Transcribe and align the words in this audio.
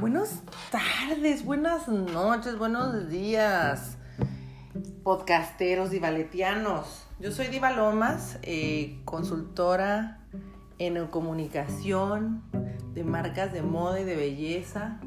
Buenas 0.00 0.42
tardes, 0.70 1.44
buenas 1.44 1.88
noches, 1.88 2.58
buenos 2.58 3.08
días, 3.08 3.96
podcasteros 5.04 5.90
divaletianos. 5.90 7.06
Yo 7.20 7.30
soy 7.30 7.46
Diva 7.46 7.70
Lomas, 7.70 8.38
eh, 8.42 9.00
consultora 9.04 10.20
en 10.78 11.06
comunicación 11.08 12.42
de 12.94 13.04
marcas 13.04 13.52
de 13.52 13.62
moda 13.62 14.00
y 14.00 14.04
de 14.04 14.16
belleza, 14.16 15.00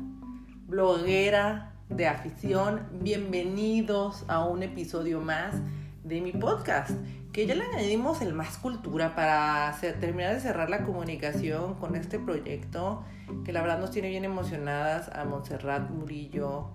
bloguera 0.68 1.74
de 1.90 2.08
afición. 2.08 2.88
Bienvenidos 3.02 4.24
a 4.28 4.46
un 4.46 4.64
episodio 4.64 5.20
más 5.20 5.56
de 6.04 6.22
mi 6.22 6.32
podcast 6.32 6.92
que 7.34 7.46
ya 7.46 7.56
le 7.56 7.64
añadimos 7.64 8.22
el 8.22 8.34
más 8.34 8.58
cultura 8.58 9.16
para 9.16 9.76
terminar 10.00 10.34
de 10.34 10.42
cerrar 10.42 10.70
la 10.70 10.84
comunicación 10.84 11.76
con 11.76 11.96
este 11.96 12.20
proyecto 12.20 13.06
que 13.46 13.54
la 13.54 13.62
verdad 13.62 13.80
nos 13.80 13.92
tiene 13.92 14.10
bien 14.10 14.26
emocionadas 14.26 15.10
a 15.10 15.24
Montserrat 15.24 15.90
Murillo 15.90 16.72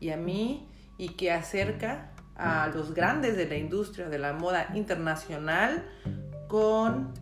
y 0.00 0.10
a 0.10 0.16
mí 0.16 0.68
y 0.96 1.10
que 1.10 1.30
acerca 1.30 2.12
a 2.36 2.68
los 2.68 2.94
grandes 2.94 3.36
de 3.36 3.46
la 3.46 3.56
industria 3.56 4.08
de 4.08 4.18
la 4.18 4.32
moda 4.32 4.68
internacional 4.74 5.84
con 6.48 7.12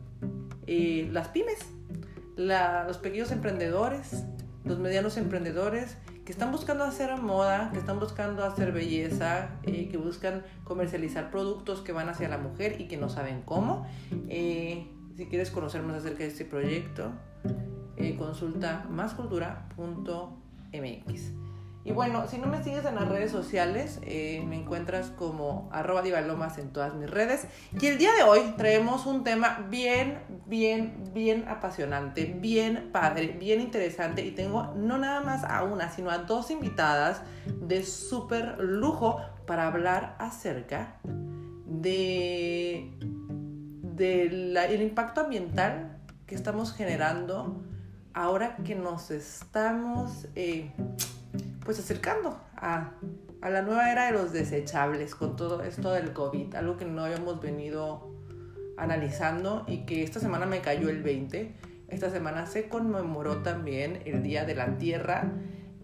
eh, 0.67 1.09
las 1.11 1.29
pymes, 1.29 1.59
los 2.37 2.99
pequeños 2.99 3.33
emprendedores, 3.33 4.25
los 4.65 4.79
medianos 4.79 5.17
emprendedores 5.17 5.97
que 6.27 6.33
están 6.33 6.51
buscando 6.51 6.85
hacer 6.85 7.17
moda, 7.23 7.71
que 7.73 7.79
están 7.79 8.01
buscando 8.01 8.45
hacer 8.45 8.73
belleza, 8.73 9.51
eh, 9.63 9.89
que 9.89 9.97
buscan 9.97 10.43
comercializar 10.65 11.31
productos 11.31 11.83
que 11.83 11.93
van 11.93 12.09
hacia 12.09 12.29
la 12.29 12.37
mujer 12.37 12.81
y 12.81 12.89
que 12.89 12.97
no 12.97 13.09
saben 13.09 13.43
cómo. 13.43 13.87
Eh, 14.29 14.89
si 15.17 15.27
quieres 15.27 15.53
conocer 15.53 15.83
más 15.83 15.99
acerca 15.99 16.25
de 16.25 16.27
este 16.27 16.45
proyecto, 16.45 17.13
eh, 17.97 18.17
consulta 18.17 18.87
máscultura.mx. 18.91 21.46
Y 21.87 21.93
bueno, 21.93 22.27
si 22.27 22.39
no 22.39 22.49
me 22.49 22.65
sigues 22.65 22.85
en 22.85 22.97
las 22.97 23.09
redes 23.09 23.31
sociales, 23.31 24.01
eh, 24.03 24.43
me 24.45 24.57
encuentras 24.57 25.11
como 25.11 25.69
arroba 25.71 26.03
divalomas 26.03 26.59
en 26.59 26.73
todas 26.73 26.97
mis 26.97 27.09
redes. 27.09 27.47
Y 27.81 27.87
el 27.87 27.97
día 27.97 28.13
de 28.13 28.25
hoy 28.25 28.41
traemos 28.57 29.07
un 29.07 29.23
tema 29.23 29.65
bien, 29.71 30.19
bien, 30.47 31.05
bien 31.15 31.47
apasionante, 31.47 32.25
bien 32.25 32.91
padre, 32.91 33.29
bien 33.39 33.61
interesante. 33.61 34.27
Y 34.27 34.33
tengo 34.33 34.75
no 34.75 34.99
nada 34.99 35.21
más 35.21 35.45
a 35.45 35.63
una, 35.63 35.89
sino 35.89 36.11
a 36.11 36.19
dos 36.19 36.51
invitadas 36.51 37.23
de 37.47 37.85
súper 37.85 38.59
lujo 38.59 39.21
para 39.47 39.69
hablar 39.69 40.17
acerca 40.19 40.99
de, 41.05 42.91
del 43.81 44.83
impacto 44.83 45.21
ambiental 45.21 45.99
que 46.27 46.35
estamos 46.35 46.73
generando 46.73 47.63
ahora 48.13 48.57
que 48.57 48.75
nos 48.75 49.13
estamos... 49.13 50.27
Eh, 50.35 50.73
pues 51.67 51.81
acercando 51.81 52.41
a, 52.57 52.93
la 53.43 53.63
nueva 53.63 53.91
era 53.91 54.07
de 54.07 54.13
los 54.13 54.33
desechables 54.33 55.15
con 55.15 55.37
todo 55.37 55.63
esto 55.63 55.93
del 55.93 56.13
COVID, 56.13 56.55
algo 56.55 56.77
que 56.77 56.85
no 56.85 57.05
habíamos 57.05 57.41
venido 57.41 58.15
analizando 58.79 59.65
y 59.67 59.85
que 59.85 60.03
esta 60.03 60.21
semana 60.21 60.47
me 60.47 60.61
cayó 60.61 60.89
el 60.89 61.03
20. 61.03 61.55
Esta 61.89 62.11
semana 62.11 62.47
se 62.47 62.69
conmemoró 62.69 63.43
también 63.43 64.01
el 64.05 64.23
Día 64.23 64.45
de 64.45 64.55
la 64.55 64.79
Tierra 64.79 65.33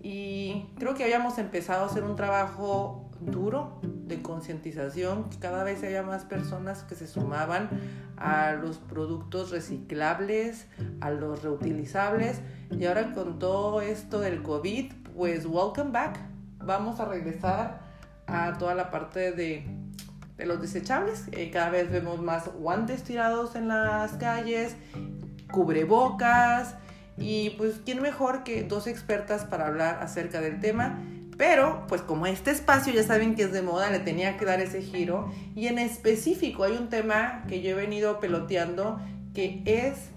y 0.00 0.70
creo 0.78 0.94
que 0.94 1.04
habíamos 1.04 1.38
empezado 1.38 1.84
a 1.84 1.86
hacer 1.86 2.04
un 2.04 2.16
trabajo 2.16 3.10
duro 3.20 3.80
de 3.82 4.22
concientización, 4.22 5.28
cada 5.40 5.64
vez 5.64 5.82
había 5.82 6.02
más 6.02 6.24
personas 6.24 6.82
que 6.82 6.94
se 6.94 7.06
sumaban 7.06 7.70
a 8.16 8.52
los 8.52 8.78
productos 8.78 9.50
reciclables, 9.50 10.66
a 11.00 11.10
los 11.10 11.42
reutilizables 11.42 12.40
y 12.70 12.84
ahora 12.86 13.12
con 13.14 13.38
todo 13.38 13.80
esto 13.80 14.20
del 14.20 14.42
COVID, 14.42 14.92
pues 15.14 15.46
welcome 15.46 15.90
back. 15.90 16.18
Vamos 16.58 17.00
a 17.00 17.04
regresar 17.04 17.80
a 18.26 18.56
toda 18.58 18.74
la 18.74 18.90
parte 18.90 19.32
de, 19.32 19.64
los 20.38 20.60
desechables. 20.60 21.24
Eh, 21.32 21.50
cada 21.50 21.70
vez 21.70 21.90
vemos 21.90 22.20
más 22.20 22.52
guantes 22.52 23.04
tirados 23.04 23.54
en 23.54 23.68
las 23.68 24.12
calles, 24.12 24.74
cubrebocas 25.52 26.74
y 27.16 27.50
pues 27.50 27.80
quién 27.84 28.02
mejor 28.02 28.42
que 28.42 28.64
dos 28.64 28.86
expertas 28.86 29.44
para 29.44 29.66
hablar 29.66 29.98
acerca 30.02 30.40
del 30.40 30.60
tema. 30.60 30.98
Pero, 31.36 31.86
pues 31.88 32.02
como 32.02 32.26
este 32.26 32.50
espacio 32.50 32.92
ya 32.92 33.02
saben 33.02 33.34
que 33.34 33.44
es 33.44 33.52
de 33.52 33.62
moda, 33.62 33.90
le 33.90 34.00
tenía 34.00 34.36
que 34.36 34.44
dar 34.44 34.60
ese 34.60 34.82
giro. 34.82 35.32
Y 35.54 35.66
en 35.66 35.78
específico 35.78 36.64
hay 36.64 36.72
un 36.72 36.88
tema 36.88 37.44
que 37.48 37.62
yo 37.62 37.70
he 37.70 37.74
venido 37.74 38.20
peloteando 38.20 39.00
que 39.34 39.62
es 39.64 40.10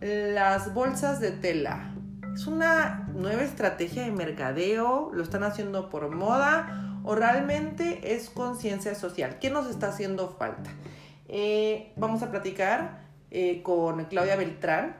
las 0.00 0.74
bolsas 0.74 1.20
de 1.20 1.32
tela. 1.32 1.94
¿Es 2.34 2.46
una 2.46 3.08
nueva 3.14 3.42
estrategia 3.42 4.04
de 4.04 4.12
mercadeo? 4.12 5.10
¿Lo 5.12 5.22
están 5.22 5.42
haciendo 5.42 5.88
por 5.90 6.08
moda? 6.14 7.00
¿O 7.04 7.14
realmente 7.14 8.14
es 8.14 8.30
conciencia 8.30 8.94
social? 8.94 9.38
¿Qué 9.38 9.50
nos 9.50 9.68
está 9.68 9.88
haciendo 9.88 10.28
falta? 10.28 10.70
Eh, 11.28 11.92
vamos 11.96 12.22
a 12.22 12.30
platicar 12.30 13.00
eh, 13.30 13.62
con 13.62 14.04
Claudia 14.06 14.36
Beltrán, 14.36 14.96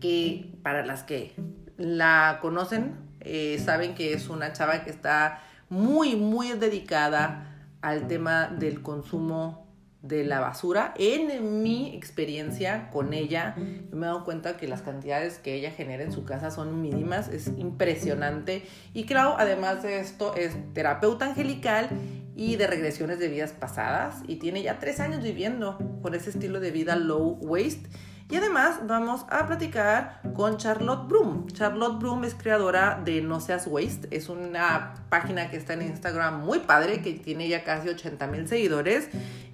que 0.00 0.52
para 0.62 0.84
las 0.84 1.02
que 1.02 1.34
la 1.76 2.38
conocen, 2.42 2.96
eh, 3.20 3.60
saben 3.64 3.94
que 3.94 4.12
es 4.12 4.28
una 4.28 4.52
chava 4.52 4.84
que 4.84 4.90
está 4.90 5.40
muy, 5.68 6.16
muy 6.16 6.52
dedicada 6.52 7.46
al 7.80 8.06
tema 8.06 8.48
del 8.48 8.82
consumo 8.82 9.69
de 10.02 10.24
la 10.24 10.40
basura. 10.40 10.94
En 10.96 11.62
mi 11.62 11.94
experiencia 11.94 12.90
con 12.90 13.12
ella, 13.12 13.54
me 13.56 14.06
he 14.06 14.08
dado 14.08 14.24
cuenta 14.24 14.56
que 14.56 14.66
las 14.66 14.82
cantidades 14.82 15.38
que 15.38 15.54
ella 15.54 15.70
genera 15.70 16.02
en 16.02 16.12
su 16.12 16.24
casa 16.24 16.50
son 16.50 16.80
mínimas, 16.80 17.28
es 17.28 17.48
impresionante. 17.58 18.62
Y 18.94 19.04
claro, 19.04 19.36
además 19.38 19.82
de 19.82 20.00
esto, 20.00 20.34
es 20.34 20.56
terapeuta 20.72 21.26
angelical 21.26 21.90
y 22.34 22.56
de 22.56 22.66
regresiones 22.66 23.18
de 23.18 23.28
vidas 23.28 23.52
pasadas 23.52 24.22
y 24.26 24.36
tiene 24.36 24.62
ya 24.62 24.78
tres 24.78 25.00
años 25.00 25.22
viviendo 25.22 25.78
con 26.00 26.14
ese 26.14 26.30
estilo 26.30 26.60
de 26.60 26.70
vida 26.70 26.96
low 26.96 27.38
waste. 27.42 27.88
Y 28.30 28.36
además 28.36 28.80
vamos 28.86 29.26
a 29.28 29.46
platicar 29.48 30.20
con 30.34 30.56
Charlotte 30.56 31.08
Broom. 31.08 31.48
Charlotte 31.48 31.98
Broom 31.98 32.22
es 32.22 32.34
creadora 32.34 33.00
de 33.04 33.22
No 33.22 33.40
Seas 33.40 33.66
Waste. 33.66 34.06
Es 34.16 34.28
una 34.28 34.94
página 35.08 35.50
que 35.50 35.56
está 35.56 35.72
en 35.72 35.82
Instagram 35.82 36.44
muy 36.44 36.60
padre, 36.60 37.02
que 37.02 37.14
tiene 37.14 37.48
ya 37.48 37.64
casi 37.64 37.88
80 37.88 38.28
mil 38.28 38.46
seguidores. 38.46 39.08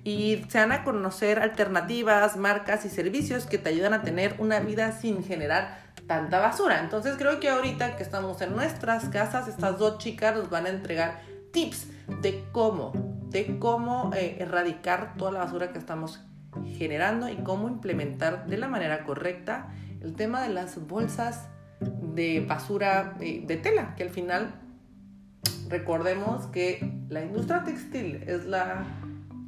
Y 0.05 0.45
se 0.49 0.59
van 0.59 0.73
a 0.73 0.85
conocer 0.85 1.39
alternativas, 1.39 2.37
marcas 2.37 2.85
y 2.85 2.91
servicios 2.91 3.47
que 3.47 3.57
te 3.57 3.71
ayudan 3.71 3.95
a 3.95 4.03
tener 4.03 4.35
una 4.39 4.61
vida 4.61 4.93
sin 4.93 5.25
generar 5.25 5.79
tanta 6.07 6.39
basura. 6.39 6.81
Entonces 6.81 7.17
creo 7.17 7.41
que 7.41 7.49
ahorita 7.49 7.97
que 7.97 8.03
estamos 8.03 8.43
en 8.43 8.55
nuestras 8.55 9.09
casas, 9.09 9.49
estas 9.49 9.79
dos 9.79 9.97
chicas 9.97 10.37
nos 10.37 10.51
van 10.51 10.67
a 10.67 10.69
entregar 10.69 11.23
tips 11.51 11.89
de 12.21 12.45
cómo, 12.53 12.93
de 13.31 13.59
cómo 13.59 14.13
eh, 14.15 14.37
erradicar 14.39 15.15
toda 15.17 15.33
la 15.33 15.39
basura 15.39 15.73
que 15.73 15.79
estamos 15.79 16.21
generando 16.77 17.29
y 17.29 17.37
cómo 17.37 17.69
implementar 17.69 18.47
de 18.47 18.57
la 18.57 18.69
manera 18.69 19.05
correcta 19.05 19.69
el 20.01 20.15
tema 20.15 20.43
de 20.43 20.51
las 20.51 20.87
bolsas 20.87 21.49
de 21.81 22.45
basura 22.47 23.17
de 23.19 23.61
tela, 23.63 23.95
que 23.95 24.03
al 24.03 24.11
final 24.11 24.55
recordemos 25.69 26.47
que 26.47 26.93
la 27.09 27.23
industria 27.23 27.65
textil 27.65 28.23
es 28.27 28.45
la 28.47 28.85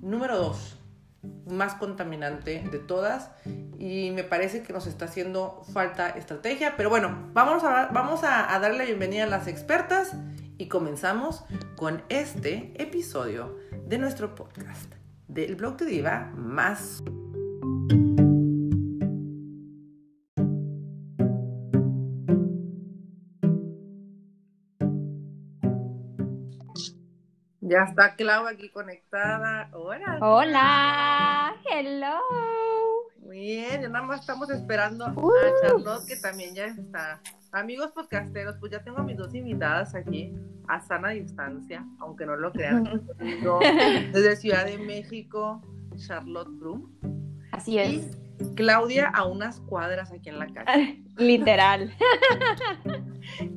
número 0.03 0.37
dos 0.37 0.79
más 1.47 1.75
contaminante 1.75 2.63
de 2.71 2.79
todas 2.79 3.31
y 3.79 4.11
me 4.11 4.25
parece 4.25 4.63
que 4.63 4.73
nos 4.73 4.87
está 4.87 5.07
haciendo 5.07 5.63
falta 5.73 6.11
estrategia, 6.11 6.75
pero 6.77 6.91
bueno, 6.91 7.31
vamos 7.33 7.65
a, 7.65 7.87
vamos 7.87 8.25
a, 8.25 8.55
a 8.55 8.59
darle 8.59 8.79
la 8.79 8.85
bienvenida 8.85 9.25
a 9.25 9.29
las 9.29 9.47
expertas 9.47 10.13
y 10.59 10.67
comenzamos 10.67 11.45
con 11.77 12.03
este 12.09 12.73
episodio 12.81 13.57
de 13.87 13.99
nuestro 13.99 14.35
podcast 14.35 14.98
del 15.29 15.55
blog 15.57 15.77
de 15.77 15.87
Diva 15.87 16.33
más. 16.35 17.03
Ya 27.61 27.85
está 27.85 28.17
Clau 28.17 28.47
aquí 28.47 28.71
conectada. 28.71 29.69
Hola. 29.75 30.19
Hola. 30.23 31.55
Hello. 31.71 32.19
Muy 33.19 33.41
bien, 33.41 33.83
ya 33.83 33.89
nada 33.91 34.07
más 34.07 34.21
estamos 34.21 34.49
esperando 34.49 35.05
a. 35.05 35.15
Charlotte 35.63 36.07
que 36.07 36.17
también 36.17 36.55
ya 36.55 36.65
está. 36.65 37.21
Amigos 37.53 37.93
podcasteros, 37.93 38.57
pues 38.61 38.73
ya 38.73 38.83
tengo 38.83 38.99
a 38.99 39.03
mis 39.03 39.17
dos 39.17 39.35
invitadas 39.35 39.95
aquí 39.95 40.35
a 40.69 40.81
sana 40.81 41.11
distancia, 41.11 41.87
aunque 41.99 42.27
no 42.27 42.37
lo 42.37 42.53
crean. 42.53 43.03
desde 44.13 44.37
Ciudad 44.37 44.67
de 44.67 44.77
México, 44.77 45.63
Charlotte 45.97 46.51
Broom. 46.51 46.91
Así 47.53 47.79
es. 47.79 48.19
Claudia 48.55 49.09
a 49.09 49.25
unas 49.25 49.61
cuadras 49.61 50.13
aquí 50.13 50.29
en 50.29 50.39
la 50.39 50.47
calle. 50.49 51.03
Literal. 51.17 51.91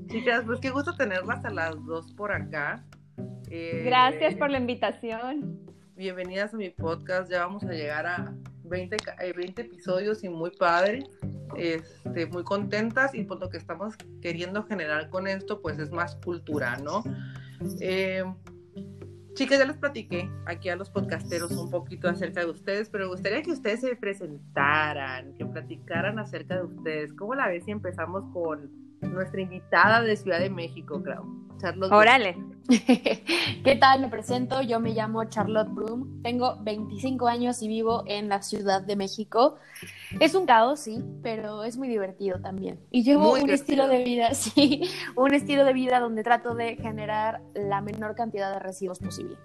Chicas, 0.08 0.44
pues 0.46 0.62
qué 0.62 0.70
gusto 0.70 0.96
tenerlas 0.96 1.44
a 1.44 1.50
las 1.50 1.76
dos 1.86 2.14
por 2.14 2.32
acá. 2.32 2.86
Eh, 3.50 3.84
Gracias 3.86 4.36
por 4.36 4.50
la 4.50 4.58
invitación. 4.58 5.60
Bienvenidas 5.98 6.54
a 6.54 6.58
mi 6.58 6.70
podcast. 6.70 7.30
Ya 7.30 7.46
vamos 7.46 7.64
a 7.66 7.74
llegar 7.74 8.08
a 8.08 8.34
20, 8.64 8.96
20 9.36 9.62
eh, 9.62 9.66
episodios 9.66 10.24
y 10.24 10.30
muy 10.30 10.52
padre. 10.52 11.04
Este, 11.56 12.26
muy 12.28 12.44
contentas 12.44 13.14
y 13.16 13.24
pues 13.24 13.40
lo 13.40 13.50
que 13.50 13.58
estamos 13.58 13.96
queriendo 14.22 14.64
generar 14.64 15.10
con 15.10 15.28
esto 15.28 15.62
pues 15.62 15.80
es 15.80 15.92
más 15.92 16.16
cultura, 16.16 16.78
¿no? 16.78 17.04
Eh, 17.80 18.24
chicas, 19.34 19.60
ya 19.60 19.66
les 19.66 19.78
platiqué 19.78 20.30
aquí 20.46 20.70
a 20.70 20.76
los 20.76 20.90
podcasteros 20.90 21.52
un 21.52 21.70
poquito 21.70 22.10
acerca 22.10 22.42
de 22.42 22.48
ustedes, 22.48 22.90
pero 22.90 23.06
me 23.06 23.12
gustaría 23.12 23.42
que 23.42 23.52
ustedes 23.52 23.82
se 23.82 23.96
presentaran, 23.96 25.34
que 25.36 25.46
platicaran 25.46 26.20
acerca 26.20 26.58
de 26.58 26.64
ustedes. 26.64 27.14
¿Cómo 27.14 27.36
la 27.36 27.48
ves 27.48 27.66
si 27.66 27.72
empezamos 27.72 28.24
con 28.34 28.91
nuestra 29.02 29.42
invitada 29.42 30.02
de 30.02 30.16
Ciudad 30.16 30.40
de 30.40 30.50
México, 30.50 31.02
Clau? 31.02 31.42
Charlotte. 31.62 31.92
Órale. 31.92 32.38
¿Qué 33.64 33.78
tal? 33.80 34.02
Me 34.02 34.08
presento, 34.08 34.62
yo 34.62 34.80
me 34.80 34.92
llamo 34.92 35.24
Charlotte 35.26 35.70
Broom, 35.70 36.22
tengo 36.24 36.58
25 36.62 37.28
años 37.28 37.62
y 37.62 37.68
vivo 37.68 38.04
en 38.08 38.30
la 38.30 38.42
Ciudad 38.42 38.82
de 38.82 38.96
México. 38.96 39.58
Es 40.20 40.36
un 40.36 40.46
caos, 40.46 40.80
sí, 40.80 41.04
pero 41.22 41.64
es 41.64 41.78
muy 41.78 41.88
divertido 41.88 42.40
también. 42.40 42.80
Y 42.90 43.04
llevo 43.04 43.34
un 43.34 43.50
estilo 43.50 43.88
de 43.88 44.04
vida, 44.04 44.34
sí, 44.34 44.90
un 45.16 45.34
estilo 45.34 45.66
de 45.66 45.74
vida 45.74 46.00
donde 46.00 46.24
trato 46.24 46.56
de 46.56 46.78
generar 46.78 47.42
la 47.54 47.82
menor 47.82 48.16
cantidad 48.16 48.54
de 48.54 48.60
residuos 48.60 49.00
posible. 49.00 49.38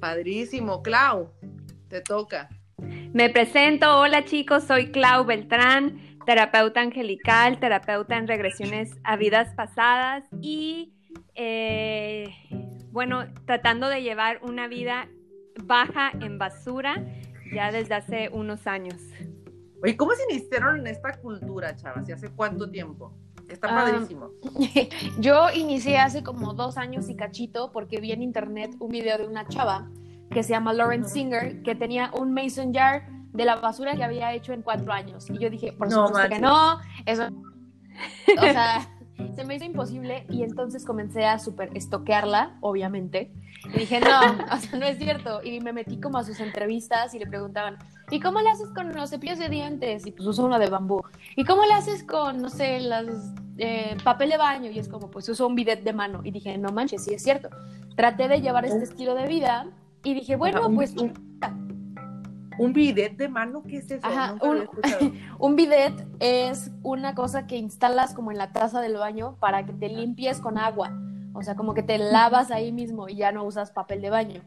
Padrísimo, 0.00 0.82
Clau, 0.82 1.30
te 1.88 2.00
toca. 2.00 2.48
Me 3.12 3.30
presento, 3.30 3.98
hola 3.98 4.24
chicos, 4.24 4.64
soy 4.64 4.92
Clau 4.92 5.24
Beltrán, 5.24 6.05
terapeuta 6.26 6.80
angelical, 6.80 7.58
terapeuta 7.58 8.18
en 8.18 8.26
regresiones 8.26 8.90
a 9.04 9.16
vidas 9.16 9.54
pasadas 9.54 10.24
y 10.42 10.92
eh, 11.34 12.34
bueno, 12.90 13.24
tratando 13.46 13.88
de 13.88 14.02
llevar 14.02 14.40
una 14.42 14.68
vida 14.68 15.08
baja 15.64 16.10
en 16.20 16.38
basura 16.38 17.02
ya 17.54 17.70
desde 17.70 17.94
hace 17.94 18.28
unos 18.30 18.66
años. 18.66 19.00
Oye, 19.82 19.96
¿cómo 19.96 20.12
se 20.12 20.24
iniciaron 20.30 20.80
en 20.80 20.88
esta 20.88 21.12
cultura, 21.20 21.76
chavas? 21.76 22.08
¿Y 22.08 22.12
hace 22.12 22.30
cuánto 22.30 22.68
tiempo? 22.68 23.14
Está 23.48 23.68
ah, 23.70 23.84
padrísimo. 23.84 24.30
yo 25.20 25.48
inicié 25.54 25.98
hace 25.98 26.24
como 26.24 26.54
dos 26.54 26.76
años 26.76 27.08
y 27.08 27.14
cachito 27.14 27.70
porque 27.70 28.00
vi 28.00 28.10
en 28.10 28.22
internet 28.22 28.74
un 28.80 28.90
video 28.90 29.18
de 29.18 29.26
una 29.26 29.46
chava 29.46 29.88
que 30.30 30.42
se 30.42 30.50
llama 30.50 30.72
Lauren 30.72 31.04
Singer 31.04 31.62
que 31.62 31.76
tenía 31.76 32.10
un 32.18 32.34
mason 32.34 32.74
jar 32.74 33.15
de 33.36 33.44
la 33.44 33.56
basura 33.56 33.94
que 33.94 34.04
había 34.04 34.32
hecho 34.32 34.52
en 34.52 34.62
cuatro 34.62 34.92
años. 34.92 35.28
Y 35.30 35.38
yo 35.38 35.50
dije, 35.50 35.72
por 35.72 35.90
supuesto 35.90 36.28
que 36.28 36.38
no, 36.38 36.78
eso... 37.04 37.28
O 38.38 38.42
sea, 38.42 38.88
se 39.34 39.44
me 39.44 39.54
hizo 39.54 39.64
imposible 39.64 40.26
y 40.28 40.42
entonces 40.42 40.84
comencé 40.84 41.24
a 41.24 41.38
súper 41.38 41.70
estoquearla, 41.74 42.58
obviamente. 42.60 43.32
Y 43.64 43.78
dije, 43.78 44.00
no, 44.00 44.20
o 44.52 44.56
sea, 44.58 44.78
no 44.78 44.86
es 44.86 44.98
cierto. 44.98 45.42
Y 45.42 45.60
me 45.60 45.72
metí 45.72 46.00
como 46.00 46.18
a 46.18 46.24
sus 46.24 46.40
entrevistas 46.40 47.14
y 47.14 47.18
le 47.18 47.26
preguntaban, 47.26 47.78
¿y 48.10 48.20
cómo 48.20 48.40
le 48.40 48.50
haces 48.50 48.68
con 48.74 48.94
los 48.94 49.10
cepillos 49.10 49.38
de 49.38 49.48
dientes? 49.48 50.06
Y 50.06 50.12
pues 50.12 50.26
uso 50.26 50.44
uno 50.44 50.58
de 50.58 50.68
bambú. 50.68 51.02
¿Y 51.36 51.44
cómo 51.44 51.64
le 51.64 51.72
haces 51.72 52.02
con, 52.04 52.42
no 52.42 52.50
sé, 52.50 52.80
las 52.80 53.06
eh, 53.58 53.96
papel 54.04 54.30
de 54.30 54.36
baño? 54.36 54.70
Y 54.70 54.78
es 54.78 54.88
como, 54.88 55.10
pues 55.10 55.28
uso 55.28 55.46
un 55.46 55.54
bidet 55.54 55.82
de 55.82 55.92
mano. 55.92 56.20
Y 56.24 56.30
dije, 56.30 56.58
no 56.58 56.70
manches, 56.70 57.04
sí 57.04 57.14
es 57.14 57.22
cierto. 57.22 57.48
Traté 57.96 58.28
de 58.28 58.40
llevar 58.40 58.66
este 58.66 58.84
estilo 58.84 59.14
de 59.14 59.26
vida 59.26 59.68
y 60.04 60.14
dije, 60.14 60.36
bueno, 60.36 60.70
pues... 60.74 60.94
¿Un 62.58 62.72
bidet 62.72 63.16
de 63.16 63.28
mano? 63.28 63.62
¿Qué 63.62 63.78
es 63.78 63.90
eso? 63.90 64.06
un, 65.38 65.56
bidet 65.56 66.06
es 66.20 66.70
una 66.82 67.14
cosa 67.14 67.46
que 67.46 67.56
instalas 67.56 68.14
como 68.14 68.30
en 68.30 68.38
la 68.38 68.52
taza 68.52 68.80
del 68.80 68.96
baño 68.96 69.36
para 69.40 69.66
que 69.66 69.72
te 69.72 69.88
limpies 69.88 70.40
con 70.40 70.58
agua. 70.58 70.92
O 71.32 71.42
sea, 71.42 71.54
como 71.54 71.74
que 71.74 71.82
te 71.82 71.98
lavas 71.98 72.50
ahí 72.50 72.72
mismo 72.72 73.08
y 73.08 73.16
ya 73.16 73.32
no 73.32 73.44
usas 73.44 73.70
papel 73.70 74.00
de 74.00 74.10
baño. 74.10 74.42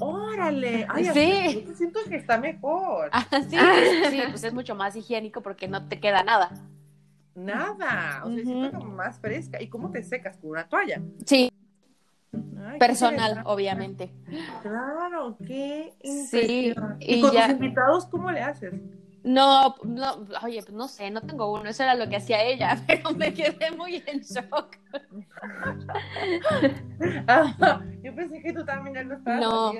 ¡Órale! 0.00 0.86
Ay, 0.88 1.04
sí. 1.06 1.64
Yo 1.66 1.74
siento 1.74 2.00
que 2.08 2.16
está 2.16 2.38
mejor. 2.38 3.08
Ah, 3.12 3.26
sí, 3.48 3.56
sí, 4.10 4.20
pues 4.28 4.44
es 4.44 4.52
mucho 4.52 4.74
más 4.74 4.94
higiénico 4.96 5.40
porque 5.40 5.68
no 5.68 5.88
te 5.88 6.00
queda 6.00 6.22
nada. 6.22 6.50
Nada. 7.34 8.22
O 8.24 8.30
sea, 8.30 8.44
siento 8.44 8.78
como 8.78 8.92
más 8.92 9.18
fresca. 9.18 9.62
¿Y 9.62 9.68
cómo 9.68 9.90
te 9.90 10.02
secas? 10.02 10.36
¿Con 10.36 10.50
una 10.50 10.68
toalla? 10.68 11.00
Sí 11.24 11.50
personal, 12.78 13.42
obviamente. 13.44 14.10
Claro, 14.62 15.36
qué 15.46 15.94
Sí, 16.02 16.74
y, 17.00 17.20
con 17.20 17.30
tus 17.30 17.48
invitados 17.48 18.06
cómo 18.06 18.30
le 18.30 18.40
haces? 18.40 18.74
No, 19.24 19.74
no, 19.84 20.26
oye, 20.42 20.62
pues 20.62 20.74
no 20.74 20.86
sé, 20.86 21.10
no 21.10 21.22
tengo 21.22 21.50
uno, 21.50 21.70
eso 21.70 21.82
era 21.82 21.94
lo 21.94 22.10
que 22.10 22.16
hacía 22.16 22.42
ella, 22.42 22.78
pero 22.86 23.10
me 23.12 23.32
quedé 23.32 23.70
muy 23.70 24.04
en 24.06 24.20
shock. 24.20 24.76
yo 28.02 28.14
pensé 28.14 28.42
que 28.42 28.52
tú 28.52 28.66
también 28.66 28.94
ya 28.94 29.02
lo 29.02 29.14
estabas 29.14 29.40
No, 29.40 29.72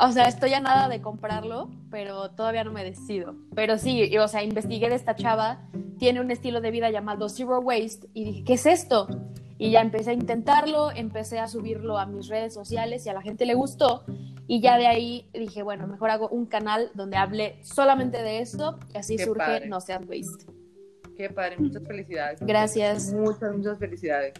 o 0.00 0.10
sea, 0.10 0.24
estoy 0.24 0.52
a 0.54 0.60
nada 0.60 0.88
de 0.88 1.00
comprarlo, 1.00 1.70
pero 1.92 2.32
todavía 2.32 2.64
no 2.64 2.72
me 2.72 2.82
decido. 2.82 3.36
Pero 3.54 3.78
sí, 3.78 4.18
o 4.18 4.26
sea, 4.26 4.42
investigué 4.42 4.88
de 4.88 4.96
esta 4.96 5.14
chava, 5.14 5.60
tiene 5.98 6.20
un 6.20 6.32
estilo 6.32 6.60
de 6.60 6.72
vida 6.72 6.90
llamado 6.90 7.28
Zero 7.28 7.60
Waste, 7.60 8.08
y 8.14 8.24
dije, 8.24 8.42
¿qué 8.44 8.54
es 8.54 8.66
esto? 8.66 9.06
Y 9.60 9.72
ya 9.72 9.82
empecé 9.82 10.12
a 10.12 10.14
intentarlo, 10.14 10.90
empecé 10.90 11.38
a 11.38 11.46
subirlo 11.46 11.98
a 11.98 12.06
mis 12.06 12.28
redes 12.28 12.54
sociales 12.54 13.04
y 13.04 13.10
a 13.10 13.12
la 13.12 13.20
gente 13.20 13.44
le 13.44 13.52
gustó. 13.52 14.06
Y 14.46 14.62
ya 14.62 14.78
de 14.78 14.86
ahí 14.86 15.28
dije, 15.34 15.62
bueno, 15.62 15.86
mejor 15.86 16.08
hago 16.08 16.30
un 16.30 16.46
canal 16.46 16.90
donde 16.94 17.18
hable 17.18 17.58
solamente 17.62 18.22
de 18.22 18.38
eso 18.38 18.78
y 18.94 18.96
así 18.96 19.18
surge 19.18 19.66
No 19.66 19.82
Seas 19.82 20.00
Waste. 20.08 20.46
Qué 21.14 21.28
padre, 21.28 21.58
muchas 21.58 21.86
felicidades. 21.86 22.40
Gracias. 22.40 23.12
Muchas, 23.12 23.54
muchas 23.54 23.78
felicidades. 23.78 24.32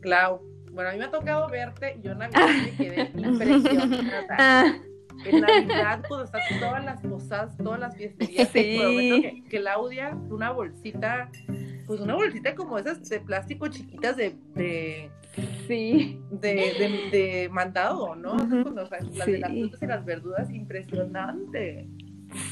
Clau, 0.00 0.40
bueno, 0.70 0.90
a 0.90 0.92
mí 0.92 0.98
me 1.00 1.06
ha 1.06 1.10
tocado 1.10 1.48
verte 1.48 1.96
y 1.98 2.02
yo 2.02 2.12
en 2.12 2.18
Navidad 2.18 2.48
me 2.62 2.76
quedé 2.76 3.10
impresionada. 3.16 4.80
En 5.24 5.40
Navidad, 5.40 6.04
cuando 6.06 6.24
están 6.24 6.40
todas 6.60 6.84
las 6.84 7.00
posadas, 7.02 7.56
todas 7.56 7.80
las 7.80 7.96
fiesterías, 7.96 8.48
sí. 8.50 8.62
que, 8.62 9.42
que 9.50 9.58
Claudia, 9.58 10.16
una 10.30 10.52
bolsita 10.52 11.32
pues 11.88 12.00
una 12.00 12.14
bolsita 12.14 12.54
como 12.54 12.78
esas 12.78 13.08
de 13.08 13.18
plástico 13.18 13.66
chiquitas 13.66 14.16
de, 14.16 14.36
de 14.54 15.10
sí 15.66 16.20
de, 16.30 17.08
de, 17.10 17.48
mandado, 17.50 18.14
¿no? 18.14 18.36
las 18.36 18.90
de 19.26 19.38
las 19.38 19.50
frutas 19.50 19.82
y 19.82 19.86
las 19.86 20.04
verduras, 20.04 20.50
impresionante. 20.50 21.88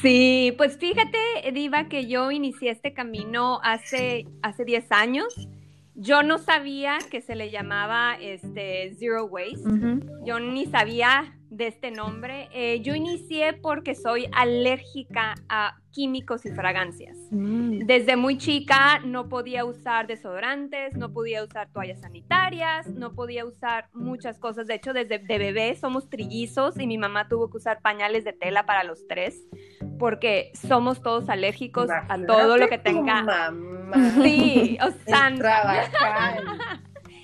Sí, 0.01 0.55
pues 0.57 0.77
fíjate, 0.77 1.19
Diva, 1.53 1.87
que 1.87 2.07
yo 2.07 2.31
inicié 2.31 2.71
este 2.71 2.93
camino 2.93 3.59
hace, 3.63 4.25
hace 4.41 4.65
10 4.65 4.91
años. 4.91 5.47
Yo 5.93 6.23
no 6.23 6.39
sabía 6.39 6.97
que 7.11 7.21
se 7.21 7.35
le 7.35 7.51
llamaba 7.51 8.17
este 8.19 8.95
Zero 8.97 9.25
Waste. 9.25 9.69
Yo 10.25 10.39
ni 10.39 10.65
sabía 10.65 11.36
de 11.49 11.67
este 11.67 11.91
nombre. 11.91 12.49
Eh, 12.53 12.81
yo 12.81 12.95
inicié 12.95 13.53
porque 13.53 13.95
soy 13.95 14.27
alérgica 14.33 15.35
a 15.49 15.77
químicos 15.91 16.45
y 16.45 16.51
fragancias. 16.51 17.17
Mm. 17.31 17.79
Desde 17.85 18.15
muy 18.15 18.37
chica 18.37 18.99
no 18.99 19.29
podía 19.29 19.65
usar 19.65 20.07
desodorantes, 20.07 20.95
no 20.95 21.11
podía 21.11 21.43
usar 21.43 21.69
toallas 21.71 22.01
sanitarias, 22.01 22.87
no 22.87 23.13
podía 23.13 23.45
usar 23.45 23.89
muchas 23.93 24.37
cosas. 24.37 24.67
De 24.67 24.75
hecho, 24.75 24.93
desde 24.93 25.19
de 25.19 25.37
bebé 25.37 25.75
somos 25.75 26.09
trillizos 26.09 26.79
y 26.79 26.85
mi 26.85 26.97
mamá 26.97 27.27
tuvo 27.27 27.49
que 27.49 27.57
usar 27.57 27.81
pañales 27.81 28.23
de 28.23 28.33
tela 28.33 28.65
para 28.65 28.83
los 28.83 29.07
tres 29.07 29.41
porque 29.97 30.51
somos 30.53 31.01
todos 31.01 31.29
alérgicos 31.29 31.89
a 31.89 32.17
todo 32.25 32.57
lo 32.57 32.67
que 32.67 32.77
tenga. 32.77 33.23
Mamá. 33.23 34.11
Sí, 34.21 34.77
o 34.81 34.91
sea. 35.05 35.29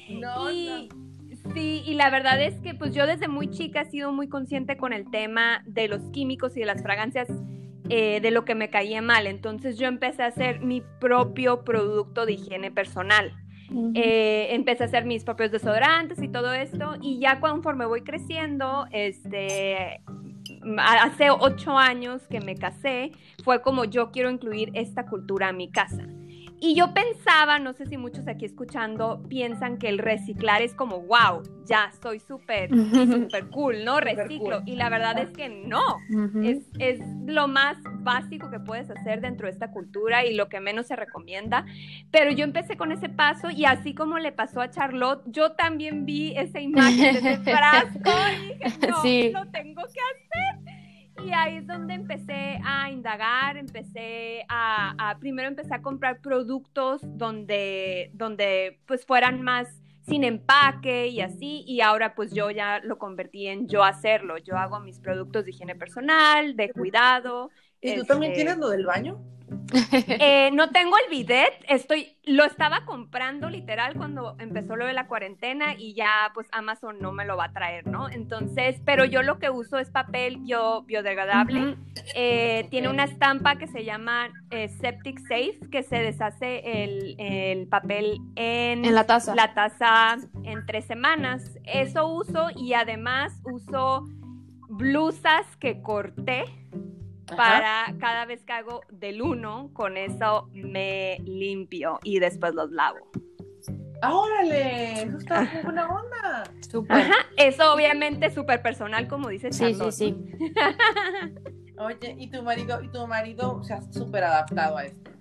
no, 0.10 0.52
no 0.52 1.03
Sí, 1.54 1.84
y 1.86 1.94
la 1.94 2.10
verdad 2.10 2.42
es 2.42 2.56
que 2.62 2.74
pues 2.74 2.94
yo 2.96 3.06
desde 3.06 3.28
muy 3.28 3.50
chica 3.52 3.82
he 3.82 3.86
sido 3.86 4.12
muy 4.12 4.28
consciente 4.28 4.76
con 4.76 4.92
el 4.92 5.10
tema 5.12 5.62
de 5.66 5.88
los 5.88 6.02
químicos 6.12 6.58
y 6.58 6.62
de 6.62 6.66
las 6.66 6.82
fragancias 6.82 7.30
eh, 7.90 8.22
de 8.22 8.32
lo 8.32 8.44
que 8.44 8.56
me 8.56 8.70
caía 8.70 9.02
mal. 9.02 9.28
Entonces 9.28 9.78
yo 9.78 9.88
empecé 9.88 10.24
a 10.24 10.28
hacer 10.28 10.62
mi 10.62 10.82
propio 11.00 11.64
producto 11.64 12.26
de 12.26 12.34
higiene 12.34 12.72
personal. 12.72 13.34
Eh, 13.96 14.50
empecé 14.52 14.84
a 14.84 14.86
hacer 14.86 15.06
mis 15.06 15.24
propios 15.24 15.52
desodorantes 15.52 16.22
y 16.22 16.28
todo 16.28 16.54
esto. 16.54 16.96
Y 17.02 17.20
ya 17.20 17.40
conforme 17.40 17.86
voy 17.86 18.02
creciendo, 18.02 18.88
este, 18.92 20.02
hace 20.78 21.30
ocho 21.30 21.78
años 21.78 22.22
que 22.30 22.40
me 22.40 22.56
casé, 22.56 23.12
fue 23.44 23.62
como 23.62 23.86
yo 23.86 24.12
quiero 24.12 24.30
incluir 24.30 24.72
esta 24.74 25.06
cultura 25.06 25.50
a 25.50 25.54
mi 25.54 25.70
casa. 25.70 26.08
Y 26.64 26.76
yo 26.76 26.94
pensaba, 26.94 27.60
no 27.60 27.74
sé 27.74 27.88
si 27.88 27.98
muchos 27.98 28.26
aquí 28.26 28.46
escuchando 28.46 29.22
piensan 29.28 29.78
que 29.78 29.90
el 29.90 29.98
reciclar 29.98 30.62
es 30.62 30.74
como, 30.74 31.02
wow, 31.02 31.44
ya 31.66 31.92
soy 32.02 32.22
súper, 32.22 32.70
súper 33.12 33.50
cool, 33.50 33.84
¿no? 33.84 34.00
Reciclo. 34.00 34.62
Y 34.66 34.78
la 34.78 34.88
verdad 34.88 35.20
es 35.20 35.32
que 35.32 35.50
no. 35.50 35.98
es, 36.42 36.60
es, 36.80 37.02
lo 37.26 37.50
más 37.50 37.76
básico 38.00 38.50
que 38.50 38.62
puedes 38.62 38.90
hacer 38.90 39.20
dentro 39.20 39.48
de 39.48 39.52
esta 39.52 39.72
cultura 39.72 40.26
y 40.26 40.36
lo 40.36 40.48
que 40.48 40.62
menos 40.62 40.88
se 40.88 40.96
recomienda. 40.96 41.66
Pero 42.12 42.32
yo 42.32 42.46
empecé 42.46 42.78
con 42.78 42.94
ese 42.94 43.10
paso 43.10 43.50
y 43.52 43.66
así 43.66 43.94
como 43.94 44.18
le 44.18 44.32
pasó 44.32 44.62
a 44.62 44.70
Charlotte, 44.70 45.22
yo 45.26 45.52
también 45.52 46.06
vi 46.06 46.34
esa 46.38 46.62
imagen 46.62 47.22
de 47.22 47.34
ese 47.34 47.38
frasco 47.44 48.10
y 48.38 48.48
dije, 48.54 48.88
no, 48.88 49.02
sí. 49.02 49.32
lo 49.34 49.46
tengo 49.52 49.82
que 49.82 50.00
hacer. 50.00 50.73
Y 51.22 51.32
ahí 51.32 51.58
es 51.58 51.68
donde 51.68 51.94
empecé 51.94 52.60
a 52.66 52.90
indagar, 52.90 53.58
empecé 53.58 54.46
a, 54.50 55.16
primero 55.20 55.48
empecé 55.48 55.74
a 55.74 55.82
comprar 55.82 56.22
productos 56.22 57.02
donde, 57.04 58.10
donde 58.14 58.80
pues 58.86 59.06
fueran 59.06 59.42
más 59.42 59.68
sin 60.08 60.24
empaque 60.24 61.08
y 61.08 61.22
así, 61.22 61.64
y 61.66 61.82
ahora 61.82 62.14
pues 62.14 62.34
yo 62.34 62.52
ya 62.52 62.80
lo 62.84 62.98
convertí 62.98 63.48
en 63.48 63.70
yo 63.70 63.84
hacerlo, 63.84 64.38
yo 64.38 64.58
hago 64.58 64.80
mis 64.82 65.00
productos 65.00 65.46
de 65.46 65.52
higiene 65.52 65.76
personal, 65.76 66.58
de 66.58 66.74
cuidado, 66.74 67.52
¿Y 67.84 67.96
tú 67.96 68.06
también 68.06 68.32
Este, 68.32 68.44
tienes 68.44 68.60
lo 68.60 68.70
del 68.70 68.86
baño? 68.86 69.18
Eh, 70.08 70.50
no 70.54 70.70
tengo 70.72 70.96
el 70.98 71.12
bidet, 71.12 71.54
estoy, 71.68 72.18
lo 72.26 72.44
estaba 72.44 72.86
comprando 72.86 73.50
literal 73.50 73.94
cuando 73.96 74.36
empezó 74.40 74.76
lo 74.76 74.86
de 74.86 74.94
la 74.94 75.08
cuarentena 75.08 75.76
y 75.78 75.94
ya 75.94 76.32
pues 76.34 76.48
Amazon 76.52 76.98
no 77.00 77.12
me 77.12 77.24
lo 77.26 77.38
va 77.38 77.46
a 77.46 77.54
traer, 77.54 77.86
¿no? 77.86 78.10
Entonces, 78.10 78.82
pero 78.86 79.06
yo 79.06 79.22
lo 79.22 79.38
que 79.40 79.50
uso 79.52 79.78
es 79.78 79.90
papel 79.92 80.38
bio, 80.38 80.84
biodegradable. 80.84 81.76
Eh, 82.16 82.68
Tiene 82.72 82.90
una 82.90 83.04
estampa 83.04 83.58
que 83.58 83.68
se 83.68 83.84
llama 83.84 84.30
eh, 84.50 84.70
Septic 84.70 85.20
Safe, 85.20 85.60
que 85.72 85.84
se 85.84 85.98
deshace 85.98 86.84
el, 86.84 87.16
el 87.20 87.68
papel 87.68 88.18
en, 88.36 88.86
En 88.86 88.96
la 88.96 89.06
taza. 89.06 89.36
la 89.36 89.54
taza 89.54 90.18
en 90.44 90.66
tres 90.66 90.86
semanas. 90.86 91.60
Eso 91.66 92.08
uso 92.08 92.48
y 92.56 92.74
además 92.74 93.34
uso 93.44 94.06
blusas 94.70 95.46
que 95.60 95.82
corté 95.82 96.46
Ajá. 97.34 97.86
para 97.88 97.98
cada 98.00 98.26
vez 98.26 98.44
que 98.44 98.54
hago 98.54 98.82
del 98.92 99.22
uno, 99.22 99.70
con 99.74 99.98
eso 99.98 100.50
me 100.54 101.18
limpio 101.26 102.00
y 102.04 102.20
después 102.20 102.54
los 102.54 102.72
lavo. 102.72 103.10
Ah, 104.02 104.14
¡Órale! 104.14 105.04
Eso 105.04 105.18
está 105.18 105.42
muy 105.44 105.62
buena 105.64 105.88
onda. 105.88 106.44
Súper. 106.70 106.98
Ajá, 106.98 107.14
eso 107.38 107.74
obviamente 107.74 108.26
es 108.28 108.34
súper 108.34 108.62
personal, 108.62 109.08
como 109.08 109.30
dice 109.30 109.52
Sí, 109.54 109.66
sí, 109.66 109.72
Charlotte. 109.72 109.94
sí. 109.94 110.16
Oye, 111.78 112.16
¿y 112.20 112.30
tu 112.30 112.44
marido, 112.44 112.82
y 112.82 112.90
tu 112.90 113.06
marido 113.08 113.64
se 113.64 113.74
ha 113.74 113.82
súper 113.82 114.24
adaptado 114.26 114.78
a 114.78 114.86
esto? 114.86 115.12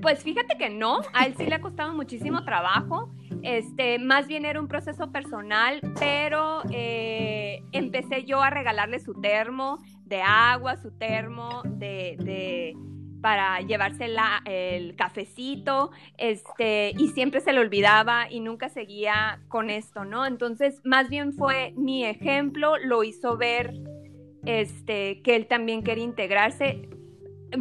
Pues 0.00 0.22
fíjate 0.22 0.56
que 0.56 0.70
no, 0.70 1.00
a 1.12 1.26
él 1.26 1.34
sí 1.36 1.46
le 1.46 1.56
ha 1.56 1.60
costado 1.60 1.92
muchísimo 1.92 2.44
trabajo. 2.44 3.12
Este, 3.42 3.98
más 3.98 4.26
bien 4.26 4.44
era 4.44 4.60
un 4.60 4.68
proceso 4.68 5.10
personal, 5.12 5.80
pero 5.98 6.62
eh, 6.70 7.62
empecé 7.72 8.24
yo 8.24 8.42
a 8.42 8.50
regalarle 8.50 8.98
su 8.98 9.14
termo 9.14 9.78
de 10.04 10.22
agua, 10.22 10.76
su 10.76 10.90
termo 10.92 11.62
de, 11.64 12.76
para 13.20 13.60
llevarse 13.60 14.08
la- 14.08 14.42
el 14.44 14.94
cafecito, 14.96 15.90
este, 16.16 16.92
y 16.96 17.08
siempre 17.08 17.40
se 17.40 17.52
le 17.52 17.60
olvidaba 17.60 18.30
y 18.30 18.40
nunca 18.40 18.68
seguía 18.68 19.40
con 19.48 19.70
esto, 19.70 20.04
¿no? 20.04 20.24
Entonces, 20.26 20.80
más 20.84 21.08
bien 21.08 21.32
fue 21.32 21.72
mi 21.76 22.04
ejemplo, 22.04 22.76
lo 22.78 23.02
hizo 23.04 23.36
ver 23.36 23.74
este, 24.46 25.20
que 25.22 25.36
él 25.36 25.46
también 25.46 25.82
quería 25.82 26.04
integrarse. 26.04 26.88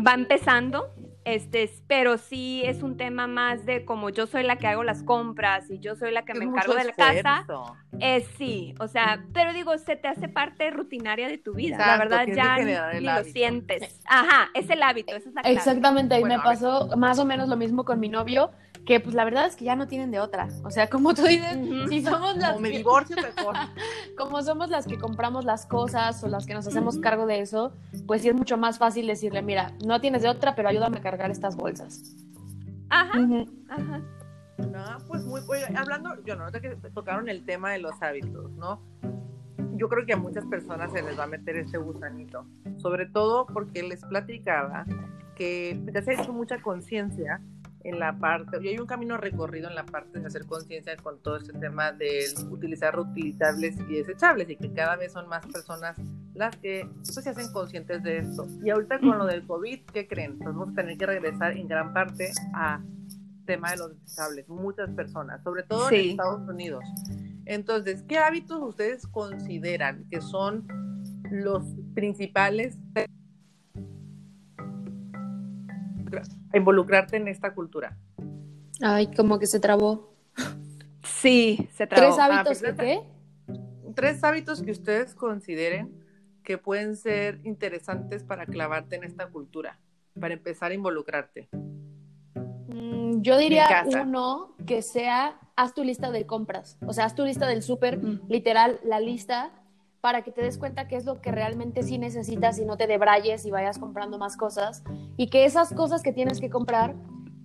Va 0.06 0.14
empezando, 0.14 0.90
este, 1.28 1.70
pero 1.88 2.18
sí 2.18 2.62
es 2.64 2.84
un 2.84 2.96
tema 2.96 3.28
más 3.28 3.66
de 3.66 3.84
como 3.84 4.10
yo 4.10 4.28
soy 4.28 4.44
la 4.44 4.56
que 4.56 4.66
hago 4.66 4.84
las 4.84 5.04
compras 5.04 5.70
y 5.70 5.78
yo 5.80 5.98
soy 5.98 6.14
la 6.14 6.24
que 6.24 6.34
me 6.34 6.46
encargo 6.46 6.74
de 6.74 6.86
la 6.86 6.94
casa. 6.94 7.46
Eh, 8.00 8.26
sí, 8.38 8.74
o 8.80 8.88
sea, 8.88 9.26
pero 9.34 9.52
digo, 9.52 9.78
se 9.78 9.98
te 9.98 10.08
hace 10.08 10.30
parte 10.30 10.72
rutinaria 10.72 11.28
de 11.28 11.38
tu 11.38 11.54
vida. 11.54 11.78
la 11.78 11.98
verdad 11.98 12.26
ya 12.34 12.58
ni, 12.94 13.02
lo 13.02 13.24
sientes. 13.26 14.00
Ajá, 14.08 14.50
es 14.54 14.70
el 14.70 14.82
hábito, 14.82 15.18
esa 15.18 15.28
es 15.28 15.36
la 15.36 15.42
clave. 15.42 15.58
Exactamente, 15.58 16.16
y 16.16 16.22
Bueno, 16.22 16.38
me 16.38 16.44
pasó 16.44 16.96
más 16.96 17.20
o 17.20 17.26
menos 17.26 17.50
lo 17.50 17.58
mismo 17.58 17.84
con 17.84 18.00
mi 18.00 18.08
novio, 18.08 18.52
que 18.88 19.02
pues 19.02 19.14
la 19.14 19.26
verdad 19.26 19.46
es 19.46 19.56
que 19.58 19.66
ya 19.66 19.76
no 19.76 19.88
tienen 19.88 20.12
de 20.12 20.20
otra. 20.22 20.48
O 20.64 20.72
sea, 20.72 20.90
como 20.90 21.14
tú 21.14 21.24
dices, 21.24 21.58
Ujú. 21.58 21.90
si 21.90 22.02
somos 22.02 22.38
las 22.38 22.56
O 22.56 22.60
me 22.60 22.72
que- 22.72 22.78
divorcio 22.78 23.18
mejor. 23.18 23.54
como 24.18 24.42
somos 24.42 24.70
las 24.70 24.88
que 24.88 24.98
compramos 24.98 25.44
las 25.44 25.66
cosas 25.66 26.24
o 26.24 26.28
las 26.30 26.46
que 26.46 26.54
nos 26.54 26.66
hacemos 26.68 26.96
Ujú. 26.96 27.04
cargo 27.04 27.26
de 27.28 27.42
eso, 27.42 27.74
pues 28.08 28.22
sí 28.22 28.30
es 28.30 28.34
mucho 28.36 28.58
más 28.58 28.78
fácil 28.80 29.06
decirle, 29.06 29.42
mira, 29.42 29.74
no 29.86 30.00
tienes 30.00 30.22
de 30.22 30.30
otra, 30.30 30.56
pero 30.56 30.70
ayúdame 30.70 30.98
a 31.00 31.02
cargar 31.02 31.30
estas 31.30 31.58
bolsas. 31.58 32.16
Ajá, 32.90 33.20
Ujú. 33.20 33.46
ajá. 33.70 34.02
No, 34.58 34.98
pues 35.08 35.24
muy, 35.26 35.42
oye, 35.50 35.66
hablando, 35.76 36.16
yo 36.24 36.36
no, 36.38 36.50
que 36.52 36.78
tocaron 36.94 37.28
el 37.30 37.44
tema 37.46 37.72
de 37.74 37.80
los 37.80 38.02
hábitos, 38.02 38.50
¿no? 38.54 38.82
Yo 39.76 39.90
creo 39.90 40.06
que 40.06 40.14
a 40.14 40.18
muchas 40.18 40.46
personas 40.46 40.92
se 40.94 41.04
les 41.04 41.20
va 41.20 41.26
a 41.26 41.28
meter 41.28 41.58
ese 41.58 41.78
gusanito, 41.78 42.46
sobre 42.78 43.06
todo 43.06 43.46
porque 43.48 43.84
les 43.84 44.02
platicaba 44.06 44.86
que 45.36 45.80
ya 45.94 46.02
se 46.02 46.12
ha 46.12 46.22
hecho 46.22 46.34
mucha 46.34 46.60
conciencia 46.62 47.42
en 47.84 48.00
la 48.00 48.18
parte, 48.18 48.58
y 48.62 48.70
hay 48.70 48.80
un 48.80 48.88
camino 48.88 49.18
recorrido 49.18 49.70
en 49.70 49.76
la 49.76 49.86
parte 49.86 50.20
de 50.20 50.26
hacer 50.26 50.46
conciencia 50.46 50.96
con 50.98 51.20
todo 51.22 51.38
este 51.38 51.54
tema 51.54 51.92
de 51.92 52.26
utilizar 52.50 52.96
reutilizables 52.96 53.78
y 53.90 53.96
desechables, 53.96 54.50
y 54.50 54.56
que 54.56 54.74
cada 54.74 54.96
vez 54.96 55.14
son 55.14 55.30
más 55.30 55.46
personas 55.46 55.98
las 56.34 56.56
que 56.58 56.88
pues, 56.96 57.14
se 57.14 57.30
hacen 57.30 57.52
conscientes 57.52 58.04
de 58.04 58.20
esto. 58.20 58.48
Y 58.64 58.70
ahorita 58.70 59.00
con 59.00 59.18
lo 59.18 59.26
del 59.26 59.46
COVID, 59.46 59.82
¿qué 59.94 60.08
creen? 60.08 60.38
Pues 60.38 60.56
vamos 60.56 60.70
a 60.74 60.76
tener 60.76 60.98
que 60.98 61.06
regresar 61.06 61.58
en 61.58 61.68
gran 61.68 61.94
parte 61.94 62.32
a 62.54 62.82
tema 63.46 63.72
de 63.72 63.78
los 63.78 63.92
desechables, 64.02 64.50
muchas 64.50 64.90
personas, 64.92 65.42
sobre 65.44 65.64
todo 65.64 65.90
en 65.90 65.96
Sí. 65.96 66.10
Estados 66.12 66.48
Unidos. 66.50 66.84
Entonces, 67.46 68.04
¿qué 68.04 68.18
hábitos 68.18 68.62
ustedes 68.62 69.08
consideran 69.08 70.06
que 70.12 70.20
son 70.20 70.68
los 71.32 71.64
principales 71.94 72.78
a 76.54 76.58
involucrarte 76.58 77.18
en 77.18 77.28
esta 77.28 77.54
cultura? 77.54 77.98
Ay, 78.82 79.08
como 79.16 79.40
que 79.40 79.48
se 79.48 79.60
trabó. 79.60 80.14
Sí, 81.04 81.70
se 81.74 81.88
trabó. 81.88 82.16
¿Tres 82.16 82.20
hábitos 82.20 82.60
pues, 82.60 82.62
que 82.62 82.76
qué? 82.76 83.02
Tres 83.96 84.24
hábitos 84.24 84.62
que 84.62 84.72
ustedes 84.72 85.16
consideren 85.16 85.92
que 86.44 86.58
pueden 86.58 86.96
ser 86.96 87.40
interesantes 87.44 88.24
para 88.24 88.46
clavarte 88.46 88.96
en 88.96 89.04
esta 89.04 89.28
cultura, 89.28 89.80
para 90.20 90.34
empezar 90.34 90.72
a 90.72 90.76
involucrarte. 90.76 91.50
Mm, 92.68 93.22
Yo 93.22 93.38
diría 93.38 93.86
uno 94.02 94.56
que 94.66 94.82
sea, 94.82 95.40
haz 95.56 95.74
tu 95.74 95.84
lista 95.84 96.12
de 96.12 96.26
compras. 96.26 96.78
O 96.86 96.94
sea, 96.94 97.06
haz 97.06 97.16
tu 97.16 97.26
lista 97.26 97.48
del 97.48 97.64
súper, 97.64 97.98
Mm. 98.02 98.22
literal, 98.30 98.80
la 98.84 99.00
lista, 99.00 99.52
para 100.02 100.22
que 100.24 100.32
te 100.32 100.42
des 100.42 100.58
cuenta 100.58 100.88
qué 100.88 100.96
es 100.96 101.06
lo 101.06 101.22
que 101.22 101.32
realmente 101.32 101.84
sí 101.84 101.98
necesitas 101.98 102.60
y 102.60 102.66
no 102.66 102.78
te 102.78 102.88
debrayes 102.88 103.46
y 103.46 103.52
vayas 103.52 103.78
comprando 103.80 104.18
más 104.18 104.38
cosas. 104.38 104.84
Y 105.18 105.28
que 105.30 105.46
esas 105.46 105.74
cosas 105.74 106.04
que 106.04 106.14
tienes 106.14 106.40
que 106.40 106.50
comprar, 106.50 106.96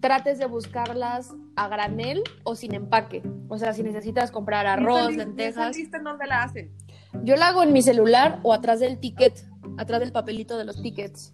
trates 0.00 0.38
de 0.38 0.46
buscarlas 0.46 1.32
a 1.56 1.68
granel 1.68 2.22
o 2.44 2.54
sin 2.54 2.74
empaque. 2.74 3.22
O 3.48 3.56
sea, 3.58 3.72
si 3.72 3.82
necesitas 3.82 4.30
comprar 4.30 4.66
arroz, 4.66 4.98
¿Y 4.98 5.00
esa 5.00 5.08
li- 5.08 5.14
¿Esa 5.14 5.24
lentejas. 5.26 5.76
lista 5.76 5.96
en 5.98 6.04
dónde 6.04 6.26
la 6.26 6.42
hacen? 6.42 6.72
Yo 7.24 7.36
la 7.36 7.48
hago 7.48 7.62
en 7.62 7.72
mi 7.72 7.82
celular 7.82 8.40
o 8.42 8.52
atrás 8.52 8.80
del 8.80 8.98
ticket, 8.98 9.44
atrás 9.78 10.00
del 10.00 10.12
papelito 10.12 10.58
de 10.58 10.64
los 10.64 10.80
tickets. 10.82 11.30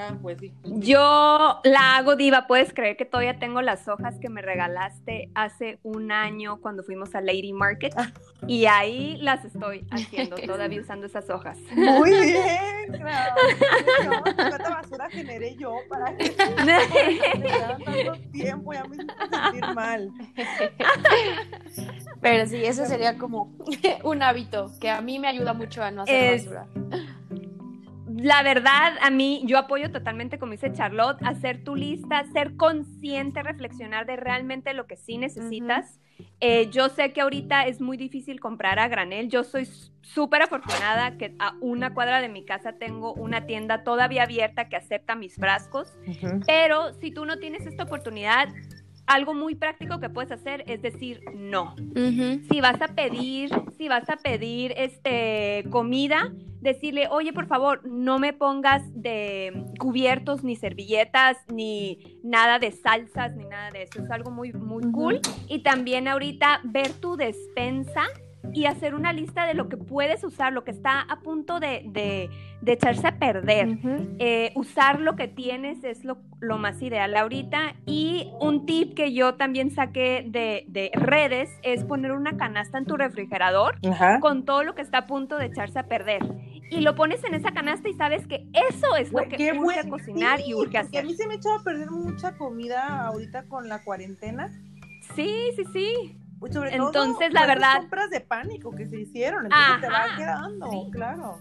Ah, 0.00 0.14
pues 0.22 0.38
sí. 0.38 0.52
Yo 0.64 1.60
la 1.64 1.96
hago 1.96 2.14
diva, 2.14 2.46
puedes 2.46 2.72
creer 2.72 2.96
que 2.96 3.04
todavía 3.04 3.40
tengo 3.40 3.62
las 3.62 3.88
hojas 3.88 4.14
que 4.20 4.28
me 4.28 4.42
regalaste 4.42 5.28
hace 5.34 5.80
un 5.82 6.12
año 6.12 6.60
cuando 6.60 6.84
fuimos 6.84 7.16
a 7.16 7.20
Lady 7.20 7.52
Market 7.52 7.92
y 8.46 8.66
ahí 8.66 9.16
las 9.20 9.44
estoy 9.44 9.84
haciendo, 9.90 10.36
todavía 10.46 10.80
usando 10.80 11.06
esas 11.06 11.28
hojas. 11.30 11.58
Muy 11.72 12.10
bien, 12.12 12.92
claro. 12.92 13.34
¿Cuánta 14.36 14.70
basura 14.70 15.10
generé 15.10 15.56
yo 15.56 15.74
para 15.88 16.16
que 16.16 16.30
me 17.40 17.48
tanto 17.50 18.12
tiempo? 18.30 18.72
Ya 18.72 18.84
me 18.84 18.96
sentir 18.98 19.74
mal. 19.74 20.12
Pero 22.20 22.46
sí, 22.46 22.64
ese 22.64 22.86
sería 22.86 23.18
como 23.18 23.52
un 24.04 24.22
hábito 24.22 24.70
que 24.80 24.90
a 24.90 25.00
mí 25.00 25.18
me 25.18 25.26
ayuda 25.26 25.54
mucho 25.54 25.82
a 25.82 25.90
no 25.90 26.02
hacer 26.02 26.34
Es- 26.34 26.44
basura. 26.46 26.66
La 28.20 28.42
verdad, 28.42 28.94
a 29.00 29.10
mí, 29.10 29.42
yo 29.44 29.58
apoyo 29.58 29.92
totalmente, 29.92 30.38
como 30.38 30.50
dice 30.50 30.72
Charlotte, 30.72 31.22
hacer 31.22 31.62
tu 31.62 31.76
lista, 31.76 32.24
ser 32.32 32.56
consciente, 32.56 33.44
reflexionar 33.44 34.06
de 34.06 34.16
realmente 34.16 34.74
lo 34.74 34.86
que 34.88 34.96
sí 34.96 35.18
necesitas. 35.18 36.00
Eh, 36.40 36.68
yo 36.70 36.88
sé 36.88 37.12
que 37.12 37.20
ahorita 37.20 37.66
es 37.66 37.80
muy 37.80 37.96
difícil 37.96 38.40
comprar 38.40 38.80
a 38.80 38.88
granel. 38.88 39.28
Yo 39.28 39.44
soy 39.44 39.66
súper 40.00 40.42
afortunada 40.42 41.16
que 41.16 41.36
a 41.38 41.54
una 41.60 41.94
cuadra 41.94 42.20
de 42.20 42.28
mi 42.28 42.44
casa 42.44 42.72
tengo 42.72 43.12
una 43.12 43.46
tienda 43.46 43.84
todavía 43.84 44.24
abierta 44.24 44.68
que 44.68 44.74
acepta 44.74 45.14
mis 45.14 45.36
frascos. 45.36 45.96
Pero 46.44 46.94
si 46.94 47.12
tú 47.12 47.24
no 47.24 47.38
tienes 47.38 47.66
esta 47.66 47.84
oportunidad, 47.84 48.48
algo 49.08 49.34
muy 49.34 49.54
práctico 49.54 49.98
que 49.98 50.10
puedes 50.10 50.30
hacer 50.30 50.62
es 50.66 50.82
decir 50.82 51.22
no. 51.34 51.74
Si 52.50 52.60
vas 52.60 52.80
a 52.80 52.88
pedir, 52.88 53.50
si 53.76 53.88
vas 53.88 54.08
a 54.08 54.16
pedir 54.16 54.72
este 54.76 55.64
comida, 55.70 56.32
decirle, 56.60 57.08
oye, 57.10 57.32
por 57.32 57.46
favor, 57.46 57.80
no 57.86 58.18
me 58.18 58.32
pongas 58.32 58.82
de 58.94 59.64
cubiertos, 59.78 60.44
ni 60.44 60.56
servilletas, 60.56 61.38
ni 61.52 62.18
nada 62.22 62.58
de 62.58 62.70
salsas, 62.70 63.34
ni 63.34 63.44
nada 63.44 63.70
de 63.70 63.84
eso. 63.84 64.02
Es 64.02 64.10
algo 64.10 64.30
muy, 64.30 64.52
muy 64.52 64.84
cool. 64.92 65.20
Y 65.48 65.60
también 65.60 66.06
ahorita 66.06 66.60
ver 66.64 66.92
tu 66.92 67.16
despensa 67.16 68.04
y 68.54 68.64
hacer 68.66 68.94
una 68.94 69.12
lista 69.12 69.46
de 69.46 69.54
lo 69.54 69.68
que 69.68 69.76
puedes 69.76 70.22
usar, 70.24 70.52
lo 70.52 70.64
que 70.64 70.70
está 70.70 71.00
a 71.02 71.20
punto 71.20 71.60
de, 71.60 71.82
de- 71.86 72.30
de 72.60 72.72
echarse 72.72 73.06
a 73.06 73.18
perder. 73.18 73.78
Eh, 74.18 74.52
usar 74.56 75.00
lo 75.00 75.14
que 75.16 75.28
tienes 75.28 75.84
es 75.84 76.04
lo, 76.04 76.18
lo 76.40 76.58
más 76.58 76.80
ideal 76.82 77.14
ahorita. 77.16 77.74
Y 77.86 78.30
un 78.40 78.66
tip 78.66 78.94
que 78.94 79.12
yo 79.12 79.34
también 79.34 79.70
saqué 79.70 80.24
de, 80.26 80.64
de 80.68 80.90
redes 80.94 81.50
es 81.62 81.84
poner 81.84 82.12
una 82.12 82.36
canasta 82.36 82.78
en 82.78 82.84
tu 82.86 82.96
refrigerador 82.96 83.76
con 84.20 84.44
todo 84.44 84.64
lo 84.64 84.74
que 84.74 84.82
está 84.82 84.98
a 84.98 85.06
punto 85.06 85.36
de 85.36 85.46
echarse 85.46 85.78
a 85.78 85.86
perder. 85.86 86.22
Y 86.70 86.80
lo 86.80 86.94
pones 86.94 87.22
en 87.24 87.34
esa 87.34 87.52
canasta 87.52 87.88
y 87.88 87.94
sabes 87.94 88.26
que 88.26 88.46
eso 88.52 88.96
es 88.96 89.12
lo 89.12 89.18
que 89.28 89.36
urge 89.52 89.58
buen- 89.82 89.90
cocinar 89.90 90.38
sí, 90.40 90.50
y 90.50 90.54
urge 90.54 90.78
hacer. 90.78 91.00
A 91.04 91.06
mí 91.06 91.14
se 91.14 91.26
me 91.26 91.34
echaba 91.34 91.56
a 91.56 91.62
perder 91.64 91.90
mucha 91.90 92.36
comida 92.36 93.06
ahorita 93.06 93.44
con 93.44 93.68
la 93.68 93.82
cuarentena. 93.84 94.48
Sí, 95.14 95.32
sí, 95.56 95.64
sí. 95.72 96.18
Pues 96.38 96.52
sobre 96.54 96.74
Entonces, 96.74 97.30
todo, 97.30 97.40
la 97.40 97.46
verdad- 97.46 97.78
compras 97.78 98.10
de 98.10 98.20
pánico 98.20 98.70
que 98.70 98.86
se 98.86 99.00
hicieron. 99.00 99.46
Entonces 99.46 99.80
te 99.80 99.88
va 99.88 100.04
Ajá, 100.04 100.16
quedando, 100.16 100.70
sí. 100.70 100.88
claro. 100.92 101.38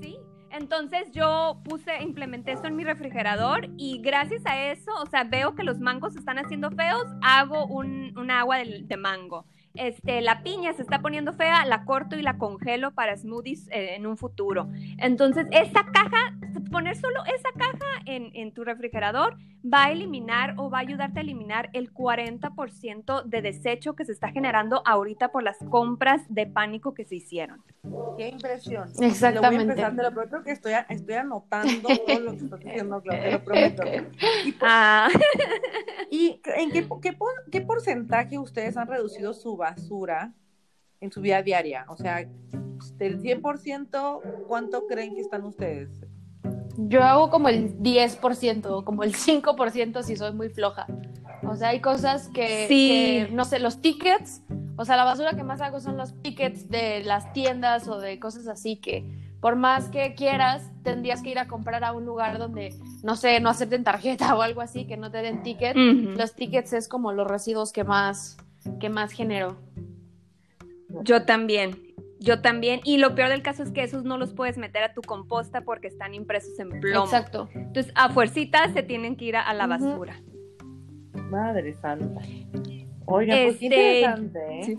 Sí, 0.00 0.16
Entonces 0.50 1.10
yo 1.12 1.60
puse, 1.64 2.02
implementé 2.02 2.52
esto 2.52 2.66
en 2.68 2.76
mi 2.76 2.82
refrigerador 2.84 3.68
y 3.76 4.00
gracias 4.00 4.42
a 4.46 4.58
eso, 4.70 4.90
o 5.02 5.06
sea, 5.06 5.24
veo 5.24 5.54
que 5.54 5.62
los 5.62 5.78
mangos 5.78 6.14
se 6.14 6.20
están 6.20 6.38
haciendo 6.38 6.70
feos, 6.70 7.04
hago 7.22 7.66
un, 7.66 8.16
un 8.18 8.30
agua 8.30 8.56
de, 8.58 8.82
de 8.84 8.96
mango 8.96 9.44
este, 9.78 10.20
la 10.20 10.42
piña 10.42 10.72
se 10.72 10.82
está 10.82 11.00
poniendo 11.00 11.32
fea, 11.32 11.64
la 11.64 11.84
corto 11.84 12.16
y 12.16 12.22
la 12.22 12.38
congelo 12.38 12.92
para 12.92 13.16
smoothies 13.16 13.68
eh, 13.68 13.94
en 13.94 14.06
un 14.06 14.16
futuro. 14.16 14.68
Entonces, 14.98 15.46
esa 15.50 15.84
caja, 15.92 16.36
poner 16.70 16.96
solo 16.96 17.20
esa 17.24 17.50
caja 17.56 17.86
en, 18.06 18.30
en, 18.34 18.52
tu 18.52 18.64
refrigerador 18.64 19.36
va 19.64 19.86
a 19.86 19.92
eliminar 19.92 20.54
o 20.56 20.70
va 20.70 20.78
a 20.78 20.80
ayudarte 20.82 21.20
a 21.20 21.22
eliminar 21.22 21.70
el 21.72 21.92
40% 21.92 23.24
de 23.24 23.42
desecho 23.42 23.94
que 23.94 24.04
se 24.04 24.12
está 24.12 24.30
generando 24.30 24.82
ahorita 24.84 25.30
por 25.30 25.42
las 25.42 25.58
compras 25.70 26.22
de 26.28 26.46
pánico 26.46 26.94
que 26.94 27.04
se 27.04 27.16
hicieron. 27.16 27.62
Qué 28.16 28.28
impresión. 28.28 28.88
Exactamente. 29.00 29.34
Lo 29.34 29.40
voy 29.40 29.56
a 29.56 29.62
empezar, 29.62 29.96
te 29.96 30.02
lo 30.02 30.12
prometo 30.12 30.42
que 30.42 30.52
estoy, 30.52 30.72
estoy 30.88 31.14
anotando 31.14 31.88
todo 32.06 32.20
lo 32.20 32.30
que 32.32 32.44
estás 32.44 32.60
diciendo, 32.60 33.02
Claudia, 33.02 33.22
te 33.22 33.32
lo 33.32 33.44
prometo. 33.44 33.82
¿Y, 34.44 34.52
por, 34.52 34.68
ah. 34.70 35.08
¿y 36.10 36.40
en 36.56 36.70
qué, 36.70 36.88
qué, 37.02 37.16
qué 37.50 37.60
porcentaje 37.60 38.38
ustedes 38.38 38.76
han 38.76 38.88
reducido 38.88 39.34
su 39.34 39.56
basura 39.70 40.34
en 41.00 41.12
su 41.12 41.20
vida 41.20 41.42
diaria? 41.42 41.84
O 41.88 41.96
sea, 41.96 42.26
del 42.96 43.20
100%, 43.20 44.46
¿cuánto 44.46 44.86
creen 44.86 45.14
que 45.14 45.20
están 45.20 45.44
ustedes? 45.44 45.90
Yo 46.76 47.02
hago 47.02 47.30
como 47.30 47.48
el 47.48 47.78
10%, 47.78 48.84
como 48.84 49.02
el 49.02 49.14
5% 49.14 50.02
si 50.02 50.16
soy 50.16 50.32
muy 50.32 50.48
floja. 50.48 50.86
O 51.42 51.56
sea, 51.56 51.68
hay 51.68 51.80
cosas 51.80 52.28
que, 52.28 52.66
sí. 52.68 53.26
que, 53.28 53.28
no 53.32 53.44
sé, 53.44 53.58
los 53.58 53.80
tickets, 53.80 54.42
o 54.76 54.84
sea, 54.84 54.96
la 54.96 55.04
basura 55.04 55.32
que 55.32 55.42
más 55.42 55.60
hago 55.60 55.80
son 55.80 55.96
los 55.96 56.20
tickets 56.22 56.68
de 56.68 57.02
las 57.04 57.32
tiendas 57.32 57.88
o 57.88 57.98
de 57.98 58.20
cosas 58.20 58.46
así 58.46 58.76
que 58.76 59.04
por 59.40 59.56
más 59.56 59.88
que 59.88 60.14
quieras, 60.14 60.70
tendrías 60.82 61.22
que 61.22 61.30
ir 61.30 61.38
a 61.38 61.46
comprar 61.46 61.84
a 61.84 61.92
un 61.92 62.04
lugar 62.04 62.38
donde, 62.38 62.74
no 63.04 63.14
sé, 63.14 63.38
no 63.40 63.50
acepten 63.50 63.84
tarjeta 63.84 64.34
o 64.36 64.42
algo 64.42 64.60
así, 64.60 64.86
que 64.86 64.96
no 64.96 65.10
te 65.10 65.18
den 65.18 65.42
ticket. 65.42 65.76
Uh 65.76 65.80
-huh. 65.80 66.16
Los 66.16 66.34
tickets 66.34 66.72
es 66.72 66.88
como 66.88 67.12
los 67.12 67.26
residuos 67.26 67.72
que 67.72 67.84
más, 67.84 68.36
que 68.80 68.88
más 68.88 69.12
genero. 69.12 69.56
Yo 71.02 71.24
también. 71.24 71.76
Yo 72.20 72.40
también. 72.40 72.80
Y 72.84 72.98
lo 72.98 73.14
peor 73.14 73.28
del 73.28 73.42
caso 73.42 73.62
es 73.62 73.70
que 73.70 73.82
esos 73.82 74.04
no 74.04 74.18
los 74.18 74.34
puedes 74.34 74.58
meter 74.58 74.82
a 74.82 74.92
tu 74.92 75.02
composta 75.02 75.60
porque 75.60 75.86
están 75.86 76.14
impresos 76.14 76.58
en 76.58 76.80
plomo. 76.80 77.04
Exacto. 77.04 77.48
Entonces, 77.54 77.92
a 77.94 78.08
fuercitas 78.08 78.72
se 78.72 78.82
tienen 78.82 79.16
que 79.16 79.26
ir 79.26 79.36
a, 79.36 79.42
a 79.42 79.54
la 79.54 79.66
basura. 79.66 80.20
Uh 80.20 81.18
-huh. 81.18 81.30
Madre 81.30 81.74
santa. 81.74 82.20
Oiga, 83.06 83.36
este... 83.36 83.46
pues 83.46 83.58
qué 83.58 83.66
interesante, 83.66 84.38
¿eh? 84.50 84.62
Sí. 84.64 84.78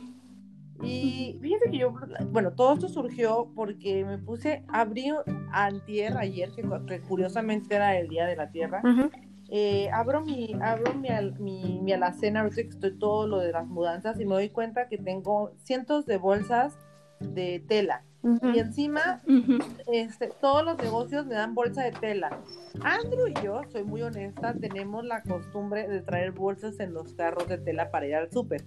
Y 0.82 1.38
fíjense 1.42 1.70
que 1.70 1.78
yo, 1.78 1.94
bueno, 2.28 2.52
todo 2.52 2.74
esto 2.74 2.88
surgió 2.88 3.52
porque 3.54 4.06
me 4.06 4.18
puse, 4.18 4.64
abrí 4.70 5.12
antier, 5.52 6.16
ayer, 6.18 6.52
que, 6.52 6.64
que 6.88 7.02
curiosamente 7.02 7.76
era 7.76 7.98
el 8.00 8.08
Día 8.08 8.26
de 8.26 8.38
la 8.38 8.50
Tierra, 8.50 8.80
uh 8.84 8.88
-huh. 8.88 9.12
Eh, 9.52 9.90
abro, 9.92 10.22
mi, 10.22 10.56
abro 10.62 10.94
mi, 10.94 11.10
mi, 11.40 11.80
mi 11.82 11.94
alacena, 11.94 12.42
ahorita 12.42 12.62
que 12.64 12.70
estoy 12.70 12.98
todo 13.00 13.28
lo 13.28 13.40
de 13.40 13.52
las 13.52 13.68
mudanzas 13.68 14.20
y 14.20 14.26
me 14.26 14.36
doy 14.36 14.50
cuenta 14.50 14.88
que 14.88 14.98
tengo 14.98 15.54
cientos 15.64 16.06
de 16.06 16.18
bolsas 16.18 16.78
de 17.20 17.64
tela. 17.68 18.04
Uh 18.22 18.36
-huh. 18.36 18.56
Y 18.56 18.60
encima, 18.60 19.22
uh 19.26 19.32
-huh. 19.32 19.84
este, 19.92 20.30
todos 20.42 20.64
los 20.66 20.78
negocios 20.78 21.26
me 21.26 21.36
dan 21.36 21.56
bolsa 21.56 21.84
de 21.84 21.92
tela. 21.94 22.42
Andrew 22.82 23.28
y 23.28 23.34
yo, 23.44 23.62
soy 23.72 23.84
muy 23.84 24.02
honesta, 24.02 24.54
tenemos 24.54 25.06
la 25.06 25.22
costumbre 25.24 25.88
de 25.88 26.02
traer 26.02 26.32
bolsas 26.32 26.80
en 26.80 26.94
los 26.94 27.14
carros 27.14 27.48
de 27.48 27.58
tela 27.58 27.92
para 27.92 28.08
ir 28.08 28.16
al 28.16 28.30
súper. 28.32 28.64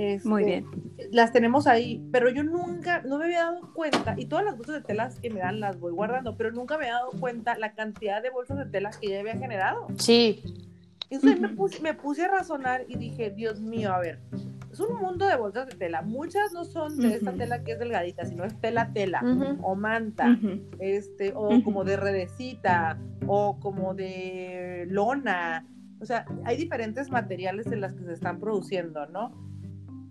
Este, 0.00 0.26
Muy 0.26 0.44
bien. 0.44 0.64
Las 1.12 1.30
tenemos 1.30 1.66
ahí, 1.66 2.02
pero 2.10 2.30
yo 2.30 2.42
nunca, 2.42 3.02
no 3.02 3.18
me 3.18 3.26
había 3.26 3.40
dado 3.40 3.74
cuenta, 3.74 4.14
y 4.16 4.24
todas 4.24 4.46
las 4.46 4.56
bolsas 4.56 4.76
de 4.76 4.80
telas 4.80 5.20
que 5.20 5.28
me 5.28 5.40
dan 5.40 5.60
las 5.60 5.78
voy 5.78 5.92
guardando, 5.92 6.38
pero 6.38 6.52
nunca 6.52 6.78
me 6.78 6.86
había 6.86 6.94
dado 6.94 7.10
cuenta 7.20 7.58
la 7.58 7.74
cantidad 7.74 8.22
de 8.22 8.30
bolsas 8.30 8.56
de 8.56 8.64
tela 8.64 8.92
que 8.98 9.10
ya 9.10 9.20
había 9.20 9.36
generado. 9.36 9.88
Sí. 9.98 10.42
Entonces 11.10 11.38
uh 11.38 11.42
-huh. 11.42 11.50
me, 11.50 11.54
puse, 11.54 11.82
me, 11.82 11.92
puse, 11.92 12.24
a 12.24 12.28
razonar 12.28 12.86
y 12.88 12.96
dije, 12.96 13.30
Dios 13.30 13.60
mío, 13.60 13.92
a 13.92 13.98
ver, 13.98 14.20
es 14.72 14.80
un 14.80 14.96
mundo 14.96 15.26
de 15.26 15.36
bolsas 15.36 15.66
de 15.66 15.74
tela. 15.74 16.00
Muchas 16.00 16.50
no 16.54 16.64
son 16.64 16.96
de 16.96 17.08
uh 17.08 17.10
-huh. 17.10 17.14
esta 17.16 17.32
tela 17.34 17.62
que 17.62 17.72
es 17.72 17.78
delgadita, 17.78 18.24
sino 18.24 18.44
es 18.44 18.58
tela 18.58 18.94
tela, 18.94 19.20
uh 19.22 19.26
-huh. 19.26 19.58
o 19.60 19.74
manta, 19.74 20.38
este, 20.78 21.34
o 21.36 21.62
como 21.62 21.84
de 21.84 21.98
redecita, 21.98 22.98
o 23.26 23.60
como 23.60 23.92
de 23.92 24.86
lona. 24.88 25.66
O 26.00 26.06
sea, 26.06 26.24
hay 26.44 26.56
diferentes 26.56 27.10
materiales 27.10 27.66
en 27.66 27.82
las 27.82 27.92
que 27.92 28.04
se 28.04 28.14
están 28.14 28.40
produciendo, 28.40 29.04
¿no? 29.04 29.49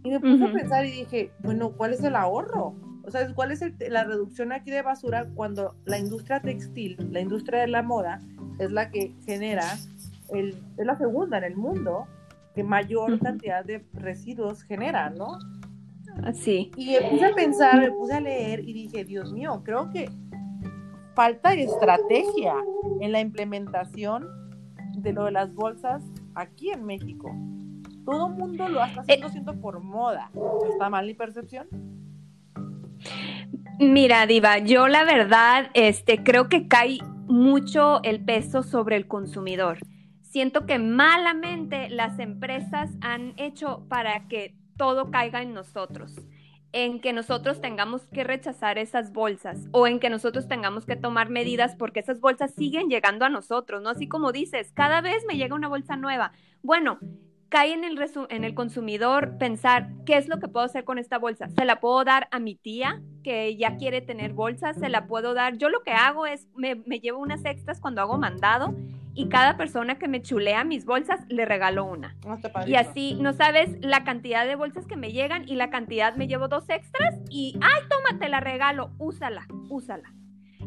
Y 0.04 0.12
me 0.12 0.20
puse 0.20 0.44
uh 0.44 0.48
-huh. 0.48 0.50
a 0.50 0.54
pensar 0.54 0.86
y 0.86 0.92
dije, 0.92 1.32
bueno, 1.40 1.72
¿cuál 1.72 1.94
es 1.94 2.04
el 2.04 2.16
ahorro? 2.16 2.76
O 3.04 3.12
sea, 3.12 3.34
¿cuál 3.34 3.52
es 3.52 3.62
el, 3.62 3.76
la 3.90 4.04
reducción 4.04 4.52
aquí 4.52 4.72
de 4.72 4.82
basura 4.82 5.28
cuando 5.36 5.76
la 5.86 5.98
industria 5.98 6.40
textil, 6.42 6.96
la 7.12 7.22
industria 7.22 7.62
de 7.62 7.68
la 7.68 7.82
moda, 7.82 8.20
es 8.60 8.72
la 8.72 8.92
que 8.92 9.14
genera, 9.26 9.78
el, 10.30 10.56
es 10.78 10.86
la 10.86 10.98
segunda 10.98 11.38
en 11.38 11.44
el 11.44 11.56
mundo 11.56 12.06
que 12.56 12.64
mayor 12.64 13.12
uh 13.12 13.16
-huh. 13.16 13.24
cantidad 13.24 13.66
de 13.66 13.84
residuos 13.94 14.64
genera, 14.64 15.10
¿no? 15.10 15.38
Sí. 16.34 16.72
Y 16.76 16.92
me 16.92 17.10
puse 17.10 17.26
a 17.26 17.36
pensar, 17.36 17.80
me 17.80 17.92
puse 17.92 18.14
a 18.14 18.20
leer 18.20 18.60
y 18.60 18.74
dije, 18.74 19.06
Dios 19.06 19.32
mío, 19.32 19.62
creo 19.64 19.90
que 19.90 20.10
falta 21.16 21.54
estrategia 21.54 22.56
en 23.00 23.12
la 23.12 23.20
implementación 23.20 24.28
de 24.98 25.14
lo 25.14 25.26
de 25.26 25.32
las 25.32 25.54
bolsas 25.54 26.04
aquí 26.36 26.72
en 26.72 26.86
México 26.86 27.32
todo 28.10 28.28
el 28.28 28.34
mundo 28.34 28.70
lo 28.70 28.84
está 28.84 29.02
haciendo, 29.02 29.28
eh, 29.28 29.32
siendo 29.32 29.62
por 29.62 29.80
moda. 29.82 30.32
¿Está 30.72 30.90
mal 30.90 31.06
mi 31.06 31.14
percepción? 31.14 31.68
Mira, 33.80 34.26
Diva, 34.26 34.58
yo 34.58 34.88
la 34.88 35.04
verdad 35.04 35.70
este, 35.74 36.24
creo 36.24 36.50
que 36.50 36.68
cae 36.68 36.98
mucho 37.28 38.02
el 38.04 38.24
peso 38.24 38.64
sobre 38.64 38.96
el 38.96 39.08
consumidor. 39.08 39.78
Siento 40.22 40.66
que 40.66 40.80
malamente 40.80 41.90
las 41.90 42.20
empresas 42.20 42.90
han 43.02 43.34
hecho 43.38 43.86
para 43.88 44.28
que 44.28 44.56
todo 44.76 45.12
caiga 45.12 45.42
en 45.42 45.54
nosotros 45.54 46.16
en 46.72 47.02
que 47.02 47.14
nosotros 47.14 47.62
tengamos 47.62 48.06
que 48.08 48.24
rechazar 48.24 48.78
esas 48.78 49.12
bolsas 49.12 49.68
o 49.72 49.88
en 49.88 50.00
que 50.00 50.10
nosotros 50.10 50.48
tengamos 50.48 50.86
que 50.86 50.96
tomar 50.96 51.30
medidas 51.30 51.76
porque 51.76 52.00
esas 52.00 52.20
bolsas 52.20 52.54
siguen 52.54 52.90
llegando 52.90 53.26
a 53.26 53.30
nosotros, 53.30 53.82
¿no? 53.82 53.90
Así 53.90 54.08
como 54.08 54.32
dices, 54.32 54.72
cada 54.74 55.02
vez 55.02 55.26
me 55.28 55.38
llega 55.38 55.56
una 55.56 55.68
bolsa 55.68 55.96
nueva. 55.96 56.32
Bueno, 56.62 57.00
cae 57.50 57.74
en 57.74 57.84
el, 57.84 58.00
en 58.30 58.44
el 58.44 58.54
consumidor 58.54 59.38
pensar 59.38 59.90
qué 60.06 60.18
es 60.18 60.28
lo 60.28 60.40
que 60.40 60.48
puedo 60.48 60.66
hacer 60.66 60.84
con 60.84 61.00
esta 61.00 61.18
bolsa. 61.18 61.50
Se 61.50 61.66
la 61.66 61.80
puedo 61.80 62.04
dar 62.04 62.28
a 62.32 62.40
mi 62.40 62.56
tía 62.56 63.02
que 63.24 63.58
ya 63.58 63.76
quiere 63.76 64.02
tener 64.02 64.34
bolsas, 64.34 64.78
se 64.78 64.90
la 64.90 65.08
puedo 65.08 65.34
dar. 65.34 65.58
Yo 65.58 65.70
lo 65.70 65.82
que 65.82 65.92
hago 65.92 66.26
es 66.26 66.48
me, 66.56 66.76
me 66.76 67.00
llevo 67.00 67.20
unas 67.20 67.44
extras 67.46 67.80
cuando 67.82 68.02
hago 68.02 68.18
mandado 68.18 68.76
y 69.14 69.28
cada 69.28 69.58
persona 69.58 69.98
que 69.98 70.08
me 70.08 70.22
chulea 70.22 70.64
mis 70.64 70.86
bolsas 70.86 71.20
le 71.28 71.46
regalo 71.46 71.84
una. 71.84 72.16
No 72.26 72.40
y 72.66 72.76
así 72.76 73.16
no 73.20 73.34
sabes 73.34 73.70
la 73.82 74.04
cantidad 74.04 74.46
de 74.46 74.56
bolsas 74.56 74.86
que 74.86 74.96
me 74.96 75.12
llegan 75.12 75.48
y 75.48 75.56
la 75.56 75.70
cantidad 75.70 76.16
me 76.16 76.28
llevo 76.28 76.48
dos 76.48 76.70
extras 76.70 77.16
y 77.30 77.60
ay, 77.62 77.84
tómate 77.90 78.30
la 78.30 78.40
regalo, 78.40 78.92
úsala, 78.98 79.48
úsala. 79.70 80.14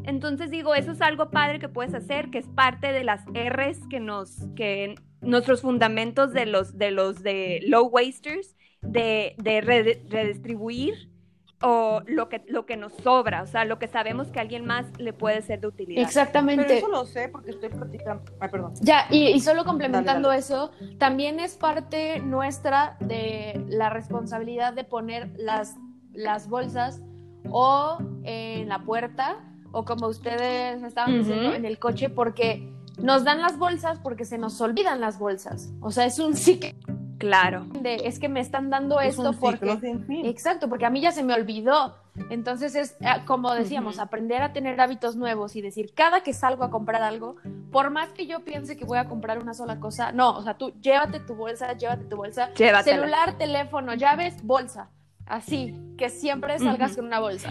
Entonces 0.05 0.51
digo, 0.51 0.75
eso 0.75 0.93
es 0.93 1.01
algo 1.01 1.31
padre 1.31 1.61
que 1.61 1.69
puedes 1.69 1.95
hacer, 1.95 2.31
que 2.31 2.39
es 2.39 2.49
parte 2.49 2.93
de 2.93 3.05
las 3.05 3.25
R's 3.27 3.87
que 3.89 4.01
nos 4.01 4.49
que 4.57 4.97
nuestros 5.23 5.63
fundamentos 5.63 6.33
de 6.33 6.47
los 6.47 6.77
de 6.77 6.91
los 6.91 7.23
de 7.23 7.61
low 7.67 7.87
wasters, 7.89 8.57
de, 8.83 9.35
de 9.39 9.61
redistribuir 9.61 11.11
o 11.65 12.03
lo 12.07 12.29
que, 12.29 12.43
lo 12.49 12.67
que 12.67 12.77
nos 12.77 12.93
sobra, 12.93 13.43
o 13.43 13.47
sea, 13.47 13.65
lo 13.65 13.79
que 13.79 13.87
sabemos 13.87 14.29
que 14.29 14.41
a 14.41 14.43
alguien 14.43 14.65
más 14.67 14.87
le 14.99 15.13
puede 15.13 15.43
ser 15.43 15.61
de 15.61 15.69
utilidad. 15.69 16.03
Exactamente. 16.03 16.65
Pero 16.65 16.79
eso 16.79 16.89
lo 16.89 17.05
sé 17.05 17.29
porque 17.29 17.53
estoy 17.53 17.69
platicando. 17.69 18.25
Ay, 18.41 18.49
perdón. 18.49 18.75
Ya, 18.81 19.07
y, 19.11 19.29
y 19.29 19.41
solo 19.41 19.65
complementando 19.65 20.29
dale, 20.29 20.41
dale. 20.41 20.41
eso, 20.41 20.73
también 20.99 21.39
es 21.39 21.57
parte 21.57 22.19
nuestra 22.19 22.97
de 22.99 23.65
la 23.69 23.91
responsabilidad 23.91 24.73
de 24.73 24.83
poner 24.83 25.31
las, 25.37 25.77
las 26.13 26.49
bolsas 26.49 27.01
o 27.49 27.99
en 28.25 28.69
la 28.69 28.81
puerta 28.81 29.39
o 29.71 29.85
como 29.85 30.09
ustedes 30.09 30.83
estaban 30.83 31.19
diciendo, 31.19 31.51
uh 31.51 31.53
-huh. 31.53 31.57
en 31.57 31.65
el 31.65 31.79
coche, 31.79 32.09
porque 32.11 32.72
nos 32.99 33.25
dan 33.25 33.41
las 33.41 33.59
bolsas 33.59 33.99
porque 33.99 34.25
se 34.25 34.39
nos 34.39 34.61
olvidan 34.61 35.01
las 35.01 35.19
bolsas. 35.19 35.71
O 35.81 35.91
sea, 35.91 36.05
es 36.05 36.19
un 36.19 36.35
ciclo. 36.37 36.71
Claro. 37.19 37.67
De, 37.81 37.95
es 38.05 38.19
que 38.19 38.29
me 38.29 38.41
están 38.41 38.69
dando 38.69 39.01
es 39.01 39.17
esto 39.17 39.33
porque. 39.39 39.77
Fin. 40.07 40.27
Exacto, 40.27 40.69
porque 40.69 40.87
a 40.87 40.91
mí 40.91 41.01
ya 41.01 41.13
se 41.13 41.23
me 41.23 41.35
olvidó. 41.35 41.97
Entonces 42.31 42.75
es, 42.75 42.97
eh, 43.01 43.23
como 43.27 43.55
decíamos, 43.55 43.97
uh 43.97 44.01
-huh. 44.01 44.05
aprender 44.05 44.43
a 44.43 44.53
tener 44.53 44.81
hábitos 44.81 45.17
nuevos 45.17 45.57
y 45.57 45.63
decir, 45.63 45.95
cada 45.95 46.23
que 46.23 46.35
salgo 46.35 46.65
a 46.65 46.71
comprar 46.71 47.03
algo, 47.03 47.37
por 47.71 47.91
más 47.91 48.11
que 48.11 48.27
yo 48.27 48.45
piense 48.45 48.77
que 48.77 48.85
voy 48.85 48.99
a 48.99 49.09
comprar 49.09 49.39
una 49.39 49.55
sola 49.55 49.81
cosa, 49.81 50.13
no, 50.13 50.37
o 50.37 50.43
sea, 50.43 50.59
tú 50.59 50.73
llévate 50.83 51.21
tu 51.21 51.35
bolsa, 51.35 51.73
llévate 51.75 52.05
tu 52.05 52.17
bolsa, 52.17 52.53
Llévatela. 52.55 52.97
celular, 52.97 53.39
teléfono, 53.39 53.95
llaves, 53.95 54.43
bolsa. 54.43 54.91
Así, 55.25 55.75
que 55.97 56.11
siempre 56.11 56.59
salgas 56.59 56.91
uh 56.91 56.95
-huh. 56.95 56.97
con 56.97 57.07
una 57.07 57.21
bolsa. 57.21 57.51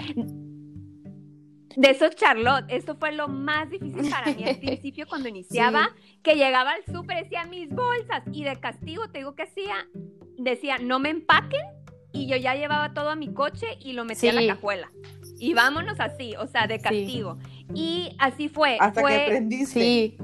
De 1.76 1.90
eso, 1.90 2.10
Charlotte, 2.10 2.66
esto 2.70 2.96
fue 2.96 3.12
lo 3.12 3.28
más 3.28 3.70
difícil 3.70 4.10
para 4.10 4.34
mí 4.34 4.44
al 4.44 4.58
principio 4.60 5.08
cuando 5.08 5.30
iniciaba, 5.30 5.92
sí. 5.96 6.20
que 6.24 6.36
llegaba 6.36 6.72
al 6.72 6.86
súper, 6.86 7.24
decía 7.24 7.46
mis 7.46 7.70
bolsas 7.70 8.24
y 8.32 8.44
de 8.44 8.60
castigo, 8.60 9.10
te 9.10 9.20
digo 9.20 9.36
que 9.36 9.44
hacía, 9.44 9.88
decía 10.38 10.78
no 10.78 11.00
me 11.00 11.10
empaquen 11.10 11.62
y 12.14 12.28
yo 12.28 12.36
ya 12.38 12.56
llevaba 12.56 12.94
todo 12.94 13.10
a 13.10 13.16
mi 13.16 13.34
coche 13.34 13.68
y 13.80 13.94
lo 13.94 14.06
metía 14.06 14.32
sí. 14.32 14.38
a 14.38 14.42
la 14.42 14.56
cajuela. 14.56 14.92
y 15.40 15.54
vámonos 15.54 16.00
así, 16.00 16.36
o 16.36 16.48
sea, 16.48 16.68
de 16.68 16.80
castigo. 16.80 17.38
Y 17.74 18.16
así 18.20 18.50
fue. 18.50 18.78
Hasta 18.80 19.02
fue, 19.02 19.12
que 19.12 19.24
aprendiste. 19.24 19.80
Sí. 19.80 20.18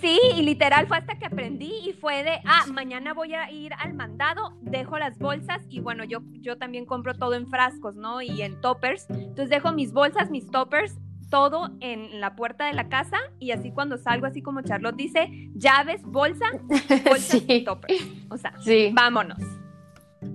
Sí, 0.00 0.18
y 0.36 0.42
literal 0.42 0.86
fue 0.86 0.98
hasta 0.98 1.18
que 1.18 1.26
aprendí 1.26 1.72
y 1.86 1.92
fue 1.92 2.22
de, 2.22 2.40
ah, 2.44 2.64
mañana 2.72 3.14
voy 3.14 3.34
a 3.34 3.50
ir 3.50 3.72
al 3.78 3.94
mandado, 3.94 4.56
dejo 4.62 4.98
las 4.98 5.18
bolsas 5.18 5.62
y 5.68 5.80
bueno, 5.80 6.04
yo, 6.04 6.20
yo 6.40 6.58
también 6.58 6.86
compro 6.86 7.14
todo 7.14 7.34
en 7.34 7.46
frascos, 7.46 7.96
¿no? 7.96 8.20
Y 8.22 8.42
en 8.42 8.60
toppers. 8.60 9.06
Entonces 9.10 9.48
dejo 9.50 9.72
mis 9.72 9.92
bolsas, 9.92 10.30
mis 10.30 10.50
toppers, 10.50 10.96
todo 11.30 11.70
en 11.80 12.20
la 12.20 12.34
puerta 12.36 12.66
de 12.66 12.72
la 12.72 12.88
casa 12.88 13.18
y 13.38 13.50
así 13.50 13.70
cuando 13.70 13.98
salgo, 13.98 14.26
así 14.26 14.40
como 14.42 14.62
Charlotte 14.62 14.96
dice, 14.96 15.28
llaves, 15.54 16.02
bolsa, 16.04 16.46
bolsas 17.04 17.40
Sí. 17.40 17.44
y 17.48 17.64
toppers. 17.64 17.94
O 18.30 18.36
sea, 18.36 18.54
Sí. 18.60 18.90
vámonos. 18.94 19.38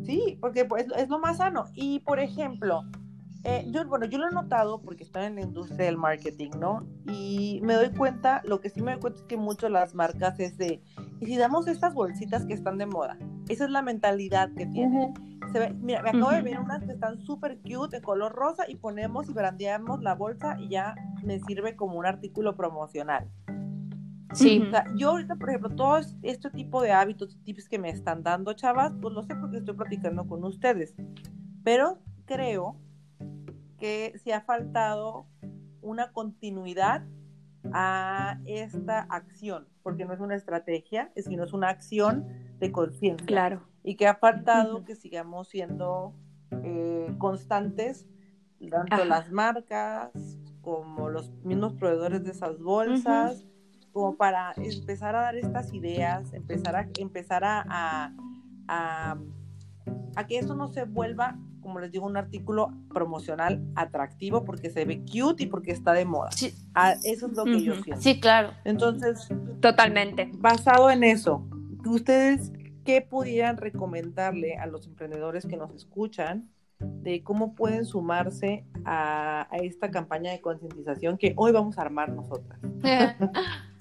Sí, 0.06 0.38
porque 0.42 0.66
pues, 0.66 0.86
es 0.98 1.10
lo 1.10 1.20
más 1.20 1.38
sano. 1.38 1.66
Y 1.74 2.00
por 2.00 2.20
ejemplo, 2.20 2.84
eh, 3.44 3.66
yo, 3.72 3.86
bueno, 3.88 4.06
yo 4.06 4.18
lo 4.20 4.28
he 4.28 4.32
notado 4.32 4.82
porque 4.82 5.04
estoy 5.04 5.26
en 5.26 5.36
la 5.36 5.42
industria 5.42 5.86
del 5.86 5.98
marketing, 5.98 6.52
¿no? 6.60 6.86
Y 7.06 7.60
me 7.64 7.74
doy 7.74 7.90
cuenta, 7.92 8.42
lo 8.46 8.62
que 8.62 8.70
sí 8.70 8.82
me 8.82 8.92
doy 8.94 9.02
cuenta 9.02 9.20
es 9.20 9.26
que 9.26 9.38
mucho 9.38 9.68
las 9.70 9.94
marcas 9.96 10.40
es 10.40 10.58
de, 10.58 10.82
y 11.20 11.26
si 11.26 11.38
damos 11.38 11.68
estas 11.68 11.94
bolsitas 11.94 12.46
que 12.46 12.54
están 12.54 12.78
de 12.78 12.86
moda, 12.86 13.18
esa 13.50 13.66
es 13.66 13.70
la 13.72 13.82
mentalidad 13.82 14.50
que 14.56 14.66
tienen. 14.68 15.14
Se 15.52 15.60
ve- 15.60 15.74
mira, 15.82 16.02
me 16.02 16.10
acabo 16.10 16.30
de 16.32 16.38
Ujú. 16.38 16.46
ver 16.46 16.60
unas 16.60 16.84
que 16.84 16.94
están 16.94 17.20
súper 17.20 17.60
cute, 17.60 17.98
de 17.98 18.02
color 18.02 18.34
rosa, 18.34 18.64
y 18.70 18.76
ponemos 18.76 19.30
y 19.30 19.34
brandeamos 19.34 20.02
la 20.02 20.16
bolsa 20.16 20.56
y 20.60 20.70
ya 20.70 20.96
me 21.24 21.40
sirve 21.42 21.76
como 21.76 22.00
un 22.00 22.06
artículo 22.06 22.56
promocional. 22.56 23.30
Sí. 24.34 24.64
O 24.66 24.70
sea, 24.72 24.86
yo 24.96 25.12
ahorita, 25.12 25.36
por 25.36 25.50
ejemplo, 25.50 25.70
todo 25.76 25.98
es- 25.98 26.16
este 26.24 26.50
tipo 26.50 26.82
de 26.82 26.92
hábitos, 26.92 27.38
tips 27.44 27.68
que 27.70 27.78
me 27.78 27.90
están 27.90 28.24
dando, 28.24 28.54
chavas, 28.54 28.94
pues 29.02 29.14
lo 29.14 29.22
sé 29.24 29.36
porque 29.36 29.58
estoy 29.58 29.76
platicando 29.76 30.26
con 30.26 30.44
ustedes. 30.44 30.96
Pero 31.64 32.00
creo 32.26 32.78
que 33.84 34.14
sí 34.24 34.32
ha 34.32 34.40
faltado 34.40 35.26
una 35.82 36.14
continuidad 36.14 37.04
a 37.74 38.40
esta 38.46 39.02
acción, 39.10 39.68
porque 39.82 40.06
no 40.06 40.14
es 40.14 40.22
una 40.22 40.36
estrategia, 40.36 41.12
sino 41.18 41.44
es 41.44 41.52
una 41.52 41.68
acción 41.68 42.26
de 42.60 42.72
conciencia. 42.72 43.28
Claro. 43.28 43.62
Y 43.84 43.96
que 43.98 44.08
ha 44.08 44.16
faltado 44.16 44.86
que 44.86 44.96
sigamos 44.96 45.50
siendo 45.50 46.14
eh, 46.64 47.14
constantes, 47.18 48.08
tanto 48.70 48.96
Ajá. 48.96 49.04
las 49.04 49.30
marcas 49.34 50.12
como 50.62 51.10
los 51.10 51.34
mismos 51.44 51.74
proveedores 51.74 52.24
de 52.24 52.32
esas 52.32 52.58
bolsas, 52.62 53.46
como 53.92 54.16
para 54.16 54.54
empezar 54.56 55.14
a 55.18 55.24
dar 55.24 55.36
estas 55.36 55.74
ideas, 55.74 56.32
empezar 56.32 56.78
a, 56.78 56.88
empezar 56.98 57.44
a, 57.44 57.66
a, 57.68 58.14
a- 58.70 59.18
a 60.16 60.26
que 60.28 60.38
eso 60.40 60.56
no 60.56 60.70
se 60.70 60.86
vuelva, 60.86 61.38
como 61.64 61.80
les 61.80 61.92
digo, 61.92 62.06
un 62.06 62.18
artículo 62.18 62.72
promocional 62.94 63.64
atractivo 63.76 64.44
porque 64.46 64.70
se 64.70 64.86
ve 64.86 65.00
cute 65.12 65.44
y 65.44 65.46
porque 65.48 65.72
está 65.72 65.94
de 65.94 66.06
moda. 66.06 66.32
Sí, 66.32 66.54
Ah, 66.76 66.94
eso 67.04 67.28
es 67.28 67.34
lo 67.34 67.46
que 67.46 67.62
yo 67.62 67.74
Ujú. 67.74 67.84
siento. 67.84 68.02
sí, 68.02 68.20
claro. 68.20 68.52
Entonces, 68.66 69.28
Totalmente. 69.62 70.30
basado 70.36 70.90
en 70.92 71.04
eso, 71.04 71.48
¿ustedes 71.86 72.52
qué 72.84 73.02
pudieran 73.02 73.58
recomendarle 73.58 74.58
a 74.58 74.68
los 74.68 74.86
emprendedores 74.88 75.46
que 75.46 75.56
nos 75.58 75.74
escuchan 75.74 76.50
de 76.80 77.24
cómo 77.24 77.56
pueden 77.56 77.86
sumarse 77.86 78.66
a, 78.84 79.48
a 79.50 79.58
esta 79.58 79.90
campaña 79.90 80.32
de 80.32 80.42
concientización 80.42 81.18
que 81.18 81.34
hoy 81.38 81.52
vamos 81.54 81.78
a 81.78 81.82
armar 81.82 82.12
nosotras? 82.12 82.60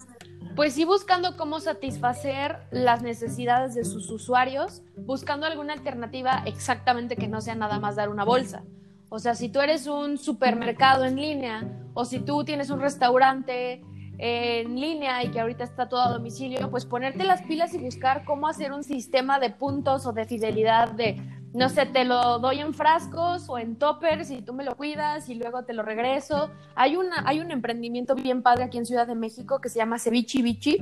Pues 0.55 0.75
sí, 0.75 0.85
buscando 0.85 1.39
cómo 1.39 1.61
satisfacer 1.61 2.59
las 2.71 3.01
necesidades 3.01 3.75
de 3.75 3.87
sus 3.87 4.11
usuarios, 4.11 4.83
buscando 4.97 5.47
alguna 5.47 5.73
alternativa 5.73 6.43
exactamente 6.45 7.17
que 7.17 7.27
no 7.27 7.41
sea 7.41 7.55
nada 7.55 7.81
más 7.81 7.97
dar 7.97 8.11
una 8.11 8.25
bolsa. 8.25 8.63
O 9.09 9.19
sea, 9.19 9.35
si 9.35 9.49
tú 9.49 9.61
eres 9.61 9.87
un 9.87 10.19
supermercado 10.19 11.07
en 11.07 11.17
línea 11.17 11.67
o 11.95 12.05
si 12.05 12.21
tú 12.21 12.45
tienes 12.45 12.69
un 12.69 12.81
restaurante 12.81 13.83
en 14.19 14.79
línea 14.79 15.25
y 15.25 15.31
que 15.31 15.41
ahorita 15.41 15.65
está 15.65 15.89
todo 15.89 16.03
a 16.03 16.11
domicilio, 16.11 16.71
pues 16.71 16.85
ponerte 16.85 17.25
las 17.25 17.41
pilas 17.43 17.73
y 17.73 17.79
buscar 17.79 18.25
cómo 18.25 18.47
hacer 18.47 18.73
un 18.73 18.85
sistema 18.85 19.39
de 19.39 19.51
puntos 19.51 20.05
o 20.05 20.13
de 20.13 20.27
fidelidad 20.27 20.93
de, 20.93 21.21
no 21.55 21.69
sé, 21.69 21.87
te 21.87 22.05
lo 22.05 22.39
doy 22.39 22.61
en 22.61 22.73
frascos 22.73 23.49
o 23.49 23.59
en 23.59 23.77
toppers 23.77 24.31
y 24.31 24.41
tú 24.41 24.55
me 24.55 24.65
lo 24.65 24.75
cuidas 24.75 25.29
y 25.29 25.35
luego 25.35 25.65
te 25.65 25.75
lo 25.75 25.83
regreso. 25.83 26.51
Hay, 26.75 26.97
una, 26.97 27.25
hay 27.27 27.41
un 27.41 27.51
emprendimiento 27.51 28.15
bien 28.15 28.43
padre 28.43 28.65
aquí 28.65 28.79
en 28.79 28.87
Ciudad 28.87 29.07
de 29.07 29.15
México 29.15 29.61
que 29.61 29.69
se 29.69 29.79
llama 29.79 29.99
Ceviche 29.99 30.43
Bichi 30.43 30.79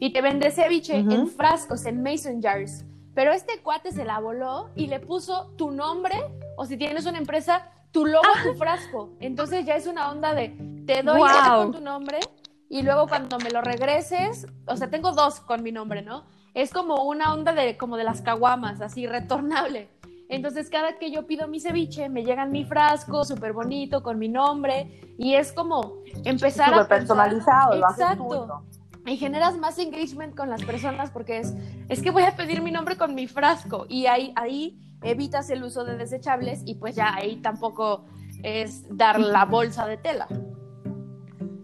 y 0.00 0.12
te 0.12 0.22
vende 0.22 0.50
ceviche 0.50 0.96
en 0.96 1.26
frascos, 1.28 1.86
en 1.86 2.02
mason 2.02 2.40
jars. 2.40 2.84
Pero 3.14 3.32
este 3.32 3.60
cuate 3.62 3.90
se 3.90 4.04
la 4.04 4.20
voló 4.20 4.70
y 4.76 4.86
le 4.86 5.00
puso 5.00 5.52
tu 5.56 5.70
nombre 5.70 6.14
o 6.56 6.66
si 6.66 6.76
tienes 6.76 7.04
una 7.06 7.18
empresa, 7.18 7.70
tu 7.90 8.06
logo 8.06 8.24
a 8.26 8.42
tu 8.42 8.54
frasco. 8.54 9.10
Entonces 9.18 9.66
ya 9.66 9.74
es 9.74 9.86
una 9.86 10.10
onda 10.10 10.34
de 10.34 10.50
te 10.86 11.02
doy 11.02 11.20
esto 11.20 11.56
con 11.56 11.72
tu 11.72 11.80
nombre 11.80 12.20
y 12.68 12.82
luego 12.82 13.08
cuando 13.08 13.38
me 13.38 13.50
lo 13.50 13.60
regreses, 13.60 14.46
o 14.66 14.76
sea, 14.76 14.88
tengo 14.88 15.12
dos 15.12 15.40
con 15.40 15.62
mi 15.62 15.72
nombre, 15.72 16.00
¿no? 16.02 16.24
Es 16.54 16.72
como 16.72 17.02
una 17.04 17.34
onda 17.34 17.52
de 17.52 17.76
como 17.76 17.96
de 17.96 18.04
las 18.04 18.22
caguamas, 18.22 18.80
así 18.80 19.06
retornable. 19.06 19.90
Entonces, 20.32 20.70
cada 20.70 20.98
que 20.98 21.10
yo 21.10 21.26
pido 21.26 21.46
mi 21.46 21.60
ceviche, 21.60 22.08
me 22.08 22.24
llega 22.24 22.44
en 22.44 22.52
mi 22.52 22.64
frasco, 22.64 23.22
súper 23.22 23.52
bonito, 23.52 24.02
con 24.02 24.18
mi 24.18 24.30
nombre, 24.30 25.14
y 25.18 25.34
es 25.34 25.52
como 25.52 25.98
empezar 26.24 26.72
a 26.72 26.84
Súper 26.84 26.98
personalizado, 27.00 27.76
lo 27.76 27.86
haces 27.86 28.00
Exacto. 28.00 28.64
Y 29.04 29.18
generas 29.18 29.58
más 29.58 29.78
engagement 29.78 30.34
con 30.34 30.48
las 30.48 30.64
personas 30.64 31.10
porque 31.10 31.40
es, 31.40 31.54
es 31.90 32.02
que 32.02 32.10
voy 32.10 32.22
a 32.22 32.34
pedir 32.34 32.62
mi 32.62 32.70
nombre 32.70 32.96
con 32.96 33.14
mi 33.14 33.26
frasco, 33.26 33.84
y 33.90 34.06
ahí, 34.06 34.32
ahí 34.36 34.80
evitas 35.02 35.50
el 35.50 35.62
uso 35.64 35.84
de 35.84 35.98
desechables, 35.98 36.62
y 36.64 36.76
pues 36.76 36.96
ya 36.96 37.14
ahí 37.14 37.36
tampoco 37.42 38.06
es 38.42 38.86
dar 38.96 39.20
la 39.20 39.44
bolsa 39.44 39.86
de 39.86 39.98
tela. 39.98 40.28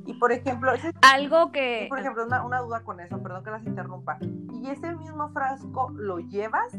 Y 0.05 0.13
por 0.15 0.31
ejemplo, 0.31 0.75
ese- 0.75 0.93
Algo 1.01 1.53
que... 1.53 1.87
por 1.89 2.01
ejemplo 2.01 2.27
una, 2.27 2.45
una 2.45 2.61
duda 2.61 2.83
con 2.83 3.01
eso, 3.01 3.23
perdón 3.23 3.45
que 3.45 3.51
las 3.51 3.65
interrumpa. 3.65 4.19
¿Y 4.53 4.69
ese 4.69 4.95
mismo 4.95 5.31
frasco 5.31 5.89
lo 5.95 6.19
llevas? 6.19 6.77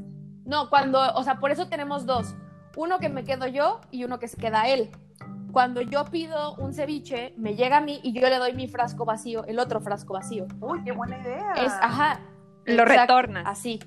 No, 0.50 0.70
cuando, 0.70 1.00
o 1.14 1.24
sea, 1.24 1.36
por 1.40 1.52
eso 1.52 1.68
tenemos 1.68 2.06
dos. 2.08 2.36
Uno 2.76 2.98
que 3.00 3.08
me 3.10 3.24
quedo 3.24 3.46
yo 3.48 3.82
y 3.92 4.04
uno 4.04 4.18
que 4.20 4.28
se 4.28 4.36
queda 4.38 4.68
él. 4.68 4.90
Cuando 5.52 5.82
yo 5.82 6.06
pido 6.06 6.56
un 6.56 6.74
ceviche, 6.74 7.34
me 7.38 7.56
llega 7.56 7.78
a 7.78 7.82
mí 7.82 8.00
y 8.04 8.14
yo 8.14 8.28
le 8.30 8.38
doy 8.38 8.54
mi 8.54 8.68
frasco 8.68 9.06
vacío, 9.06 9.46
el 9.46 9.60
otro 9.60 9.80
frasco 9.80 10.14
vacío. 10.14 10.48
Uy, 10.60 10.84
qué 10.84 10.92
buena 10.92 11.20
idea. 11.20 11.54
Es, 11.54 11.72
ajá. 11.82 12.20
Lo 12.66 12.84
exacto, 12.84 13.02
retornas. 13.22 13.44
Así. 13.48 13.80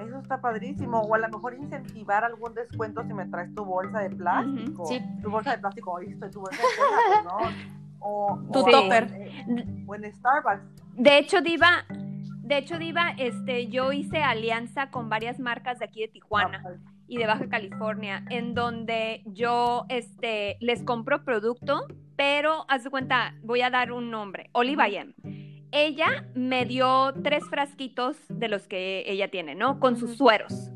Eso 0.00 0.18
está 0.20 0.40
padrísimo. 0.40 1.00
O 1.00 1.14
a 1.14 1.18
lo 1.18 1.28
mejor 1.28 1.54
incentivar 1.54 2.24
algún 2.24 2.54
descuento 2.54 3.02
si 3.04 3.14
me 3.14 3.26
traes 3.26 3.54
tu 3.54 3.64
bolsa 3.64 4.00
de 4.00 4.10
plástico. 4.10 4.86
sí. 4.86 5.00
Tu 5.22 5.30
bolsa 5.30 5.52
de 5.52 5.58
plástico, 5.58 5.98
estoy 6.00 6.30
tu 6.30 6.40
bolsa 6.40 6.56
de 6.60 6.68
pues, 6.76 7.24
¿no? 7.24 7.78
O, 8.00 8.38
Tu 8.52 8.60
o- 8.60 8.64
topper. 8.70 9.10
eh, 9.12 9.84
O 9.86 9.94
en 9.96 10.12
Starbucks. 10.14 10.62
De 10.94 11.18
hecho, 11.18 11.40
Diva, 11.40 11.84
de 12.48 12.56
hecho, 12.56 12.78
Diva, 12.78 13.10
este, 13.18 13.68
yo 13.68 13.92
hice 13.92 14.22
alianza 14.22 14.90
con 14.90 15.10
varias 15.10 15.38
marcas 15.38 15.78
de 15.78 15.84
aquí 15.84 16.00
de 16.00 16.08
Tijuana 16.08 16.62
y 17.06 17.18
de 17.18 17.26
Baja 17.26 17.46
California, 17.50 18.24
en 18.30 18.54
donde 18.54 19.22
yo 19.26 19.84
este, 19.90 20.56
les 20.60 20.82
compro 20.82 21.24
producto, 21.24 21.86
pero 22.16 22.64
haz 22.68 22.84
de 22.84 22.90
cuenta, 22.90 23.34
voy 23.42 23.60
a 23.60 23.68
dar 23.68 23.92
un 23.92 24.10
nombre, 24.10 24.48
Oliva 24.52 24.88
Yem. 24.88 25.12
Ella 25.72 26.26
me 26.34 26.64
dio 26.64 27.12
tres 27.22 27.44
frasquitos 27.50 28.16
de 28.30 28.48
los 28.48 28.66
que 28.66 29.04
ella 29.06 29.30
tiene, 29.30 29.54
¿no? 29.54 29.78
Con 29.78 29.98
sus 29.98 30.16
sueros. 30.16 30.70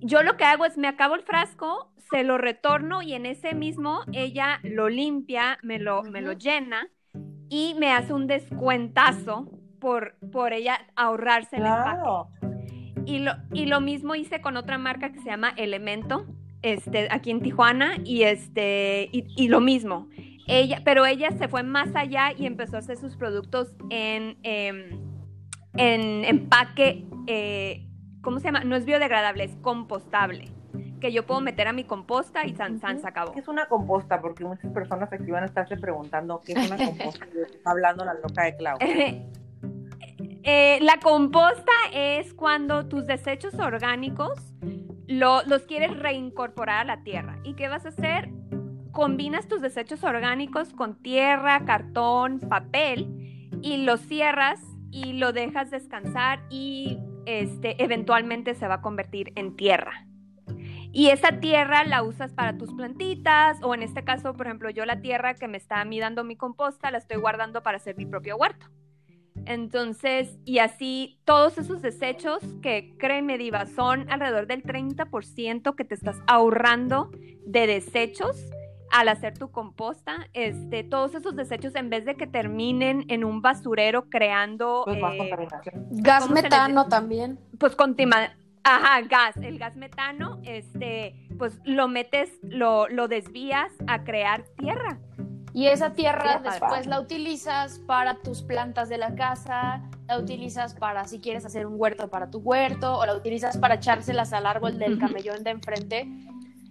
Yo 0.00 0.24
lo 0.24 0.36
que 0.36 0.42
hago 0.42 0.64
es 0.64 0.76
me 0.76 0.88
acabo 0.88 1.14
el 1.14 1.22
frasco, 1.22 1.92
se 2.10 2.24
lo 2.24 2.36
retorno 2.36 3.02
y 3.02 3.14
en 3.14 3.26
ese 3.26 3.54
mismo 3.54 4.00
ella 4.12 4.58
lo 4.64 4.88
limpia, 4.88 5.60
me 5.62 5.78
lo, 5.78 6.02
me 6.02 6.20
lo 6.20 6.32
llena 6.32 6.88
y 7.48 7.76
me 7.78 7.92
hace 7.92 8.12
un 8.12 8.26
descuentazo 8.26 9.52
por, 9.86 10.16
por 10.32 10.52
ella 10.52 10.80
ahorrarse 10.96 11.58
el 11.58 11.62
empaque. 11.64 12.00
Claro. 12.00 12.28
Y 13.04 13.20
lo, 13.20 13.34
y 13.52 13.66
lo 13.66 13.80
mismo 13.80 14.16
hice 14.16 14.40
con 14.40 14.56
otra 14.56 14.78
marca 14.78 15.12
que 15.12 15.20
se 15.20 15.26
llama 15.26 15.52
Elemento, 15.56 16.26
este, 16.62 17.06
aquí 17.12 17.30
en 17.30 17.40
Tijuana, 17.40 17.94
y 18.02 18.24
este, 18.24 19.08
y, 19.12 19.28
y 19.36 19.46
lo 19.46 19.60
mismo. 19.60 20.08
Ella, 20.48 20.82
pero 20.84 21.06
ella 21.06 21.30
se 21.38 21.46
fue 21.46 21.62
más 21.62 21.94
allá 21.94 22.32
y 22.36 22.46
empezó 22.46 22.74
a 22.74 22.78
hacer 22.80 22.96
sus 22.96 23.14
productos 23.14 23.76
en, 23.90 24.36
em, 24.42 25.00
en 25.76 26.24
empaque, 26.24 27.06
eh, 27.28 27.86
¿cómo 28.22 28.40
se 28.40 28.46
llama? 28.46 28.64
No 28.64 28.74
es 28.74 28.86
biodegradable, 28.86 29.44
es 29.44 29.54
compostable. 29.62 30.50
Que 31.00 31.12
yo 31.12 31.26
puedo 31.26 31.40
meter 31.40 31.68
a 31.68 31.72
mi 31.72 31.84
composta 31.84 32.44
y 32.44 32.56
san, 32.56 32.80
san, 32.80 33.00
se 33.00 33.06
acabó. 33.06 33.30
¿Qué 33.30 33.38
es 33.38 33.46
una 33.46 33.68
composta? 33.68 34.20
Porque 34.20 34.42
muchas 34.44 34.72
personas 34.72 35.12
aquí 35.12 35.30
van 35.30 35.44
a 35.44 35.46
estarse 35.46 35.76
preguntando 35.76 36.42
qué 36.44 36.54
es 36.54 36.70
una 36.70 36.76
composta. 36.86 37.24
Y 37.32 37.54
está 37.54 37.70
hablando 37.70 38.04
la 38.04 38.14
loca 38.14 38.42
de 38.42 38.56
Clau. 38.56 38.78
Eh, 40.48 40.78
la 40.80 41.00
composta 41.00 41.72
es 41.92 42.32
cuando 42.32 42.86
tus 42.86 43.04
desechos 43.04 43.54
orgánicos 43.54 44.54
lo- 45.08 45.42
los 45.42 45.62
quieres 45.62 45.98
reincorporar 45.98 46.82
a 46.82 46.84
la 46.84 47.02
tierra. 47.02 47.40
¿Y 47.42 47.54
qué 47.54 47.66
vas 47.66 47.84
a 47.84 47.88
hacer? 47.88 48.30
Combinas 48.92 49.48
tus 49.48 49.60
desechos 49.60 50.04
orgánicos 50.04 50.72
con 50.72 51.02
tierra, 51.02 51.64
cartón, 51.64 52.38
papel 52.38 53.50
y 53.60 53.78
los 53.78 54.00
cierras 54.02 54.62
y 54.92 55.14
lo 55.14 55.32
dejas 55.32 55.72
descansar 55.72 56.38
y 56.48 57.00
este, 57.26 57.82
eventualmente 57.82 58.54
se 58.54 58.68
va 58.68 58.74
a 58.74 58.82
convertir 58.82 59.32
en 59.34 59.56
tierra. 59.56 60.06
Y 60.92 61.08
esa 61.08 61.40
tierra 61.40 61.82
la 61.82 62.04
usas 62.04 62.32
para 62.34 62.56
tus 62.56 62.72
plantitas 62.72 63.58
o 63.64 63.74
en 63.74 63.82
este 63.82 64.04
caso, 64.04 64.34
por 64.36 64.46
ejemplo, 64.46 64.70
yo 64.70 64.86
la 64.86 65.00
tierra 65.00 65.34
que 65.34 65.48
me 65.48 65.56
está 65.58 65.84
midando 65.84 66.22
mi 66.22 66.36
composta 66.36 66.92
la 66.92 66.98
estoy 66.98 67.16
guardando 67.16 67.64
para 67.64 67.78
hacer 67.78 67.96
mi 67.96 68.06
propio 68.06 68.36
huerto. 68.36 68.66
Entonces, 69.44 70.38
y 70.44 70.58
así 70.58 71.20
todos 71.24 71.58
esos 71.58 71.82
desechos 71.82 72.38
que 72.62 72.94
créeme, 72.98 73.38
Diva, 73.38 73.66
son 73.66 74.10
alrededor 74.10 74.46
del 74.46 74.62
30% 74.62 75.74
que 75.76 75.84
te 75.84 75.94
estás 75.94 76.16
ahorrando 76.26 77.10
de 77.44 77.66
desechos 77.66 78.50
al 78.92 79.08
hacer 79.08 79.36
tu 79.36 79.50
composta, 79.50 80.28
este, 80.32 80.84
todos 80.84 81.14
esos 81.14 81.34
desechos 81.34 81.74
en 81.74 81.90
vez 81.90 82.04
de 82.04 82.14
que 82.14 82.26
terminen 82.26 83.04
en 83.08 83.24
un 83.24 83.42
basurero 83.42 84.08
creando 84.08 84.82
Pues 84.84 84.98
eh. 84.98 85.48
Gas 85.90 86.22
¿Cómo 86.22 86.36
se 86.36 86.42
le 86.42 86.48
metano 86.48 86.86
también. 86.88 87.38
pues 87.58 87.76
contima- 87.76 88.32
ajá, 88.62 89.00
gas, 89.02 89.36
el 89.38 89.58
gas 89.58 89.76
metano, 89.76 90.40
este, 90.44 91.28
pues 91.38 91.60
lo 91.64 91.88
metes, 91.88 92.30
lo, 92.42 92.88
lo 92.88 93.08
desvías 93.08 93.72
a 93.88 94.04
crear 94.04 94.44
tierra. 94.56 94.98
Y 95.56 95.68
esa 95.68 95.94
tierra 95.94 96.42
después 96.44 96.86
la 96.86 97.00
utilizas 97.00 97.78
para 97.78 98.16
tus 98.16 98.42
plantas 98.42 98.90
de 98.90 98.98
la 98.98 99.14
casa, 99.14 99.80
la 100.06 100.18
utilizas 100.18 100.74
para 100.74 101.06
si 101.06 101.18
quieres 101.18 101.46
hacer 101.46 101.64
un 101.64 101.80
huerto 101.80 102.08
para 102.08 102.30
tu 102.30 102.40
huerto, 102.40 102.98
o 102.98 103.06
la 103.06 103.14
utilizas 103.14 103.56
para 103.56 103.76
echárselas 103.76 104.34
al 104.34 104.44
árbol 104.44 104.78
del 104.78 104.98
camellón 104.98 105.44
de 105.44 105.50
enfrente. 105.52 106.08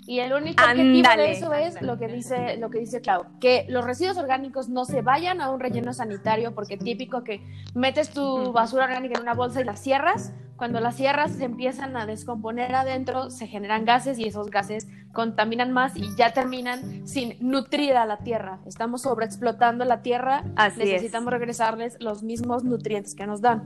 Y 0.06 0.20
el 0.20 0.34
único 0.34 0.64
objetivo 0.64 1.10
de 1.18 1.32
eso 1.32 1.52
es 1.56 1.82
lo 1.82 1.98
que 1.98 2.08
dice, 2.08 2.58
lo 2.58 2.70
que 2.70 2.78
dice 2.78 3.02
Clau, 3.02 3.26
que 3.40 3.66
los 3.70 3.84
residuos 3.84 4.18
orgánicos 4.18 4.70
no 4.70 4.86
se 4.86 5.02
vayan 5.02 5.42
a 5.42 5.50
un 5.50 5.60
relleno 5.60 5.92
sanitario, 5.92 6.54
porque 6.54 6.78
típico 6.78 7.24
que 7.24 7.42
metes 7.74 8.12
tu 8.12 8.52
basura 8.52 8.86
orgánica 8.86 9.16
en 9.16 9.24
una 9.24 9.34
bolsa 9.34 9.62
y 9.62 9.64
la 9.64 9.78
cierras. 9.78 10.32
Cuando 10.58 10.80
las 10.80 10.96
cierras 10.96 11.34
se 11.34 11.44
empiezan 11.44 11.98
a 11.98 12.06
descomponer 12.06 12.74
adentro, 12.76 13.30
se 13.30 13.46
generan 13.48 13.84
gases 13.84 14.18
y 14.18 14.26
esos 14.26 14.50
gases 14.50 14.88
contaminan 15.12 15.72
más 15.74 15.98
y 15.98 16.16
ya 16.16 16.32
terminan 16.32 17.06
sin 17.06 17.36
nutrir 17.42 17.98
a 17.98 18.06
la 18.06 18.18
tierra. 18.18 18.60
Estamos 18.66 19.02
sobreexplotando 19.02 19.84
la 19.84 20.02
tierra, 20.02 20.44
Así 20.56 20.82
es. 20.82 20.88
necesitamos 20.88 21.34
regresarles 21.34 21.98
los 22.00 22.24
mismos 22.24 22.64
nutrientes 22.64 23.16
que 23.16 23.28
nos 23.28 23.42
dan. 23.42 23.64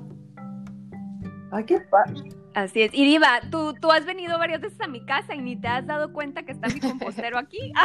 Ay, 1.51 1.63
qué 1.65 1.79
padre. 1.79 2.29
Así 2.55 2.81
es. 2.81 2.93
Y 2.93 3.05
Diva, 3.05 3.39
tú, 3.51 3.75
tú 3.79 3.91
has 3.91 4.05
venido 4.05 4.39
varias 4.39 4.61
veces 4.61 4.81
a 4.81 4.87
mi 4.87 5.05
casa 5.05 5.35
y 5.35 5.41
ni 5.41 5.55
te 5.55 5.67
has 5.67 5.85
dado 5.85 6.11
cuenta 6.11 6.43
que 6.43 6.51
está 6.53 6.67
mi 6.69 6.79
compostero 6.79 7.37
aquí. 7.37 7.71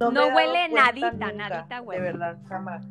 No 0.00 0.28
huele 0.28 0.70
nadita, 0.70 1.10
nunca, 1.10 1.32
nadita 1.32 1.82
huele. 1.82 2.02
De 2.02 2.12
verdad, 2.12 2.38
jamás. 2.48 2.88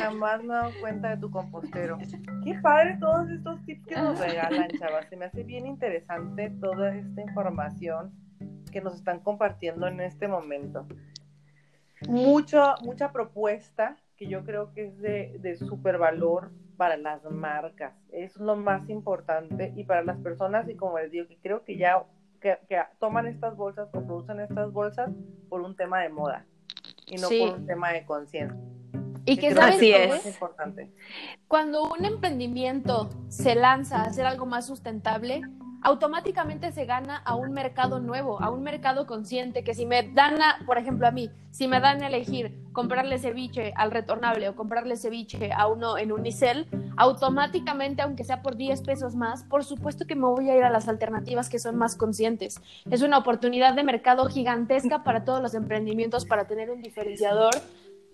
Jamás 0.00 0.42
me 0.42 0.54
he 0.54 0.56
dado 0.56 0.70
cuenta 0.80 1.10
de 1.10 1.16
tu 1.18 1.30
compostero. 1.30 1.98
Qué 2.44 2.54
padre 2.62 2.96
todos 3.00 3.30
estos 3.30 3.64
tips 3.64 3.86
que 3.86 3.96
nos 3.96 4.18
regalan, 4.18 4.68
chavas. 4.78 5.06
Se 5.08 5.16
me 5.16 5.26
hace 5.26 5.42
bien 5.42 5.66
interesante 5.66 6.50
toda 6.60 6.94
esta 6.94 7.20
información 7.20 8.12
que 8.70 8.80
nos 8.80 8.94
están 8.94 9.20
compartiendo 9.20 9.86
en 9.86 10.00
este 10.00 10.28
momento. 10.28 10.86
Mucho, 12.08 12.74
mucha 12.82 13.12
propuesta 13.12 13.96
que 14.16 14.26
yo 14.26 14.44
creo 14.44 14.72
que 14.72 14.86
es 14.86 14.98
de, 14.98 15.36
de 15.40 15.56
súper 15.56 15.98
valor 15.98 16.50
para 16.76 16.96
las 16.96 17.22
marcas. 17.24 17.94
Es 18.10 18.36
lo 18.36 18.56
más 18.56 18.88
importante 18.88 19.72
y 19.76 19.84
para 19.84 20.02
las 20.02 20.18
personas, 20.18 20.68
y 20.68 20.74
como 20.74 20.98
les 20.98 21.10
digo, 21.10 21.28
que 21.28 21.38
creo 21.38 21.64
que 21.64 21.76
ya 21.76 22.04
que 22.40 22.58
toman 22.98 23.26
estas 23.26 23.56
bolsas 23.56 23.88
o 23.94 24.04
producen 24.04 24.40
estas 24.40 24.72
bolsas 24.72 25.12
por 25.48 25.60
un 25.60 25.76
tema 25.76 26.00
de 26.00 26.08
moda 26.08 26.44
y 27.12 27.16
no 27.20 27.28
Sí. 27.28 27.40
por 27.40 27.58
un 27.58 27.66
tema 27.66 27.92
de 27.92 28.04
conciencia. 28.04 28.58
y 29.24 29.36
que 29.36 29.54
sabes 29.54 29.76
Así 29.76 29.92
es. 29.92 30.08
más 30.08 30.26
importante. 30.26 30.90
Cuando 31.46 31.84
un 31.84 32.04
emprendimiento 32.04 33.08
se 33.28 33.54
lanza 33.54 33.98
a 34.02 34.06
hacer 34.06 34.26
algo 34.26 34.46
más 34.46 34.66
sustentable, 34.66 35.42
automáticamente 35.82 36.72
se 36.72 36.84
gana 36.84 37.16
a 37.16 37.34
un 37.34 37.52
mercado 37.52 38.00
nuevo, 38.00 38.40
a 38.40 38.50
un 38.50 38.62
mercado 38.62 39.06
consciente, 39.06 39.64
que 39.64 39.74
si 39.74 39.86
me 39.86 40.02
dan, 40.12 40.40
a, 40.40 40.58
por 40.66 40.78
ejemplo, 40.78 41.06
a 41.06 41.10
mí, 41.10 41.30
si 41.50 41.68
me 41.68 41.80
dan 41.80 42.02
a 42.02 42.06
elegir 42.06 42.62
comprarle 42.72 43.18
ceviche 43.18 43.72
al 43.76 43.90
retornable 43.90 44.48
o 44.48 44.56
comprarle 44.56 44.96
ceviche 44.96 45.52
a 45.52 45.66
uno 45.66 45.98
en 45.98 46.12
Unicel, 46.12 46.66
automáticamente, 46.96 48.02
aunque 48.02 48.24
sea 48.24 48.42
por 48.42 48.56
10 48.56 48.82
pesos 48.82 49.14
más, 49.14 49.44
por 49.44 49.64
supuesto 49.64 50.06
que 50.06 50.14
me 50.14 50.26
voy 50.26 50.50
a 50.50 50.56
ir 50.56 50.64
a 50.64 50.70
las 50.70 50.88
alternativas 50.88 51.48
que 51.48 51.58
son 51.58 51.76
más 51.76 51.96
conscientes. 51.96 52.60
Es 52.90 53.02
una 53.02 53.18
oportunidad 53.18 53.74
de 53.74 53.82
mercado 53.82 54.26
gigantesca 54.26 55.02
para 55.02 55.24
todos 55.24 55.42
los 55.42 55.54
emprendimientos 55.54 56.24
para 56.24 56.46
tener 56.46 56.70
un 56.70 56.80
diferenciador 56.80 57.54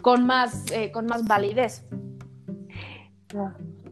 con 0.02 0.26
más, 0.26 0.70
eh, 0.72 0.90
con 0.90 1.07
más 1.07 1.26
validez. 1.26 1.85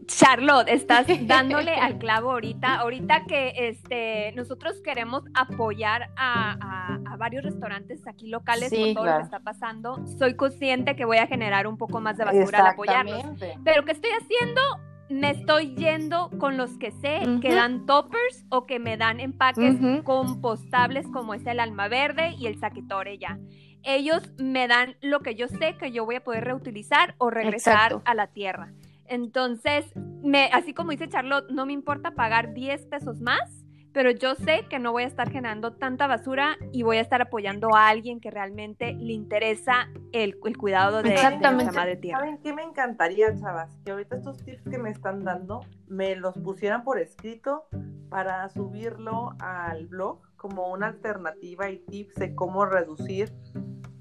Charlotte, 0.06 0.68
estás 0.68 1.06
dándole 1.26 1.72
al 1.74 1.98
clavo 1.98 2.32
ahorita. 2.32 2.76
Ahorita 2.76 3.24
que 3.24 3.52
este, 3.68 4.32
nosotros 4.36 4.80
queremos 4.82 5.22
apoyar 5.34 6.10
a, 6.16 6.52
a- 6.60 6.98
a 7.12 7.16
varios 7.16 7.44
restaurantes 7.44 8.06
aquí 8.06 8.28
locales 8.28 8.70
Sí, 8.70 8.76
por 8.94 8.94
todo 8.94 9.06
lo 9.06 9.16
que 9.18 9.24
está 9.24 9.40
pasando. 9.40 10.06
Soy 10.18 10.34
consciente 10.34 10.96
que 10.96 11.04
voy 11.04 11.18
a 11.18 11.26
generar 11.26 11.66
un 11.66 11.76
poco 11.76 12.00
más 12.00 12.16
de 12.16 12.24
basura 12.24 12.60
al 12.60 12.66
apoyarlos. 12.68 13.22
Pero 13.64 13.84
¿qué 13.84 13.92
estoy 13.92 14.10
haciendo? 14.10 14.60
Me 15.08 15.30
estoy 15.30 15.74
yendo 15.76 16.30
con 16.38 16.56
los 16.56 16.76
que 16.78 16.90
sé 16.90 17.20
que 17.40 17.54
dan 17.54 17.86
toppers 17.86 18.44
o 18.48 18.66
que 18.66 18.80
me 18.80 18.96
dan 18.96 19.20
empaques 19.20 19.76
compostables 20.02 21.06
como 21.12 21.32
es 21.34 21.46
el 21.46 21.60
alma 21.60 21.86
verde 21.88 22.34
y 22.38 22.46
el 22.48 22.58
saquetore 22.58 23.16
ya. 23.18 23.38
Ellos 23.84 24.32
me 24.38 24.66
dan 24.66 24.96
lo 25.00 25.20
que 25.20 25.36
yo 25.36 25.46
sé 25.46 25.76
que 25.78 25.92
yo 25.92 26.04
voy 26.04 26.16
a 26.16 26.24
poder 26.24 26.42
reutilizar 26.44 27.14
o 27.18 27.30
regresar 27.30 27.74
Exacto. 27.92 28.02
a 28.04 28.14
la 28.14 28.26
tierra. 28.26 28.72
Entonces, 29.08 29.84
me, 30.22 30.50
así 30.52 30.74
como 30.74 30.90
dice 30.90 31.08
Charlotte, 31.08 31.50
no 31.50 31.66
me 31.66 31.72
importa 31.72 32.12
pagar 32.12 32.54
10 32.54 32.86
pesos 32.86 33.20
más, 33.20 33.66
pero 33.92 34.10
yo 34.10 34.34
sé 34.34 34.66
que 34.68 34.78
no 34.78 34.92
voy 34.92 35.04
a 35.04 35.06
estar 35.06 35.30
generando 35.30 35.72
tanta 35.72 36.06
basura 36.06 36.58
y 36.70 36.82
voy 36.82 36.98
a 36.98 37.00
estar 37.00 37.22
apoyando 37.22 37.74
a 37.74 37.88
alguien 37.88 38.20
que 38.20 38.30
realmente 38.30 38.92
le 38.92 39.14
interesa 39.14 39.88
el, 40.12 40.36
el 40.44 40.56
cuidado 40.58 41.02
de, 41.02 41.08
de 41.08 41.14
Exactamente. 41.14 41.64
nuestra 41.64 41.80
madre 41.80 41.96
tierra. 41.96 42.18
¿Saben 42.20 42.38
qué 42.42 42.52
me 42.52 42.62
encantaría, 42.62 43.34
chavas? 43.36 43.74
Que 43.86 43.92
ahorita 43.92 44.16
estos 44.16 44.44
tips 44.44 44.68
que 44.68 44.76
me 44.76 44.90
están 44.90 45.24
dando 45.24 45.60
me 45.88 46.14
los 46.14 46.36
pusieran 46.36 46.84
por 46.84 46.98
escrito 46.98 47.68
para 48.10 48.48
subirlo 48.50 49.30
al 49.40 49.86
blog 49.86 50.20
como 50.36 50.70
una 50.70 50.88
alternativa 50.88 51.70
y 51.70 51.78
tips 51.78 52.16
de 52.16 52.34
cómo 52.34 52.66
reducir 52.66 53.32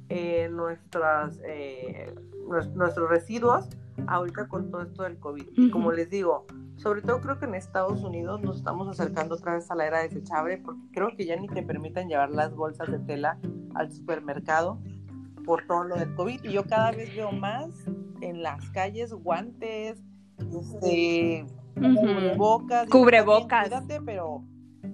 eh, 0.10 0.50
nuestras, 0.52 1.40
eh, 1.46 2.14
nues- 2.48 2.72
nuestros 2.74 3.10
residuos 3.10 3.68
ahorita 4.08 4.48
con 4.48 4.70
todo 4.70 4.82
esto 4.84 5.04
del 5.04 5.18
COVID. 5.20 5.46
Y 5.56 5.72
como 5.72 5.92
les 5.92 6.10
digo, 6.10 6.46
sobre 6.78 7.02
todo 7.02 7.22
creo 7.22 7.40
que 7.40 7.46
en 7.46 7.56
Estados 7.56 8.04
Unidos 8.04 8.42
nos 8.42 8.58
estamos 8.58 8.88
acercando 8.88 9.36
otra 9.36 9.56
vez 9.56 9.72
a 9.72 9.76
la 9.76 9.88
era 9.88 10.00
desechable 10.02 10.58
porque 10.58 10.82
creo 10.92 11.16
que 11.16 11.26
ya 11.26 11.36
ni 11.38 11.48
te 11.48 11.64
permiten 11.64 12.10
llevar 12.10 12.30
las 12.32 12.54
bolsas 12.54 12.92
de 12.92 13.00
tela 13.00 13.40
al 13.74 13.92
supermercado 13.92 14.80
por 15.46 15.66
todo 15.66 15.84
lo 15.86 15.96
del 15.96 16.14
COVID. 16.16 16.44
Y 16.44 16.52
yo 16.52 16.66
cada 16.66 16.92
vez 16.92 17.16
veo 17.16 17.32
más 17.32 17.70
en 18.22 18.44
las 18.44 18.70
calles 18.72 19.14
guantes, 19.14 20.02
este, 20.38 21.46
cubrebocas. 21.76 22.86
Digo, 22.86 23.00
Cubrebocas. 23.00 23.70
Cuídate, 23.70 24.02
pero 24.02 24.44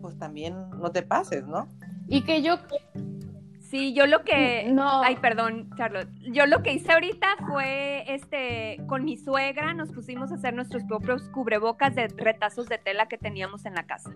pues 0.02 0.18
también 0.18 0.56
no 0.80 0.92
te 0.92 1.02
pases, 1.04 1.46
¿no? 1.48 1.68
Y 2.08 2.24
que 2.24 2.42
yo 2.42 2.56
Sí, 3.72 3.94
yo 3.94 4.06
lo 4.06 4.24
que... 4.24 4.66
no 4.70 5.02
Ay, 5.02 5.16
perdón, 5.16 5.70
Charlotte. 5.78 6.10
Yo 6.32 6.46
lo 6.46 6.62
que 6.62 6.74
hice 6.74 6.92
ahorita 6.92 7.28
fue, 7.48 8.04
este, 8.14 8.78
con 8.88 9.06
mi 9.06 9.16
suegra 9.16 9.74
nos 9.74 9.94
pusimos 9.94 10.30
a 10.32 10.36
hacer 10.36 10.54
nuestros 10.54 10.84
propios 10.84 11.30
cubrebocas 11.30 11.96
de 11.96 12.10
retazos 12.10 12.68
de 12.68 12.78
tela 12.78 13.08
que 13.08 13.18
teníamos 13.18 13.66
en 13.66 13.74
la 13.76 13.84
casa. 13.84 14.12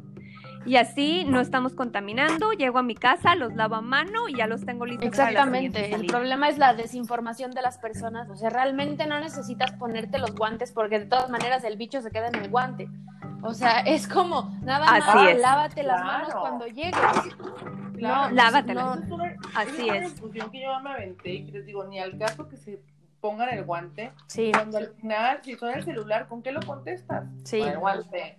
Y 0.65 0.75
así 0.75 1.23
no 1.25 1.39
estamos 1.39 1.73
contaminando, 1.73 2.51
llego 2.51 2.79
a 2.79 2.83
mi 2.83 2.95
casa, 2.95 3.35
los 3.35 3.53
lavo 3.55 3.75
a 3.75 3.81
mano 3.81 4.27
y 4.27 4.35
ya 4.35 4.45
los 4.47 4.65
tengo 4.65 4.85
listos 4.85 5.09
para 5.15 5.31
la 5.31 5.43
siguiente 5.45 5.79
Exactamente, 5.79 5.95
el 5.95 6.07
problema 6.07 6.49
es 6.49 6.57
la 6.57 6.73
desinformación 6.73 7.51
de 7.51 7.61
las 7.61 7.77
personas, 7.77 8.29
o 8.29 8.35
sea, 8.35 8.49
realmente 8.49 9.05
no 9.07 9.19
necesitas 9.21 9.71
ponerte 9.73 10.17
los 10.19 10.35
guantes 10.35 10.71
porque 10.73 10.99
de 10.99 11.05
todas 11.05 11.29
maneras 11.29 11.63
el 11.63 11.77
bicho 11.77 12.01
se 12.01 12.11
queda 12.11 12.27
en 12.27 12.35
el 12.35 12.49
guante. 12.49 12.89
O 13.43 13.53
sea, 13.53 13.79
es 13.85 14.07
como, 14.07 14.57
nada 14.63 14.85
Así 14.89 15.15
más, 15.17 15.29
es. 15.29 15.39
lávate 15.39 15.83
las 15.83 16.01
Claro. 16.01 16.17
manos 16.17 16.35
cuando 16.35 16.65
llegues. 16.67 16.93
Claro. 17.97 18.29
No, 18.29 18.35
Lávatelas. 18.35 19.07
no, 19.07 19.17
Así 19.55 19.89
es. 19.89 20.11
discusión 20.11 20.51
que 20.51 20.61
yo 20.61 20.79
me 20.81 20.91
aventé 20.91 21.33
y 21.33 21.45
que 21.45 21.51
les 21.51 21.65
digo, 21.65 21.83
ni 21.85 21.99
al 21.99 22.17
caso 22.17 22.47
que 22.47 22.57
se 22.57 22.81
pongan 23.21 23.49
el 23.49 23.63
guante, 23.63 24.11
sí, 24.27 24.51
cuando 24.53 24.77
al 24.77 24.89
final, 24.89 25.39
si 25.43 25.55
suena 25.55 25.77
el 25.77 25.83
celular, 25.83 26.27
¿con 26.27 26.43
qué 26.43 26.51
lo 26.51 26.61
contestas? 26.61 27.25
Sí. 27.43 27.59
Con 27.59 27.69
el 27.69 27.79
guante. 27.79 28.37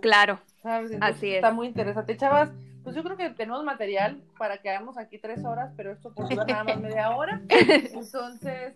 Claro, 0.00 0.40
¿Sabes? 0.62 0.92
Entonces, 0.92 1.16
Así 1.16 1.28
es. 1.30 1.36
Está 1.36 1.52
muy 1.52 1.66
interesante. 1.66 2.16
Chavas, 2.16 2.50
pues 2.82 2.94
yo 2.96 3.02
creo 3.02 3.16
que 3.16 3.30
tenemos 3.30 3.64
material 3.64 4.22
para 4.38 4.58
quedarnos 4.58 4.96
aquí 4.96 5.18
tres 5.18 5.44
horas, 5.44 5.72
pero 5.76 5.92
esto 5.92 6.12
por 6.12 6.34
nada 6.34 6.64
más 6.64 6.80
media 6.80 7.10
hora. 7.10 7.42
Entonces, 7.48 8.74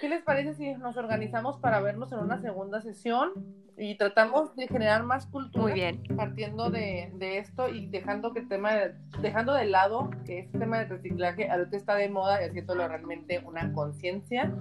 ¿qué 0.00 0.08
les 0.08 0.22
parece 0.22 0.54
si 0.54 0.74
nos 0.74 0.96
organizamos 0.96 1.58
para 1.58 1.80
vernos 1.80 2.12
en 2.12 2.18
una 2.18 2.40
segunda 2.40 2.80
sesión 2.82 3.30
y 3.78 3.96
tratamos 3.96 4.54
de 4.56 4.66
generar 4.68 5.02
más 5.04 5.26
cultura? 5.26 5.62
muy 5.64 5.72
bien. 5.72 6.02
partiendo 6.16 6.70
de, 6.70 7.10
de 7.14 7.38
esto 7.38 7.68
y 7.68 7.86
dejando 7.88 8.32
que 8.32 8.40
el 8.40 8.48
tema 8.48 8.72
de, 8.74 8.94
dejando 9.20 9.54
de 9.54 9.66
lado 9.66 10.10
que 10.24 10.40
este 10.40 10.58
tema 10.58 10.78
de 10.78 10.86
reciclaje 10.86 11.50
ahorita 11.50 11.76
está 11.76 11.94
de 11.94 12.08
moda 12.08 12.42
y 12.42 12.48
haciéndolo 12.48 12.86
realmente 12.88 13.38
una 13.44 13.72
conciencia, 13.72 14.52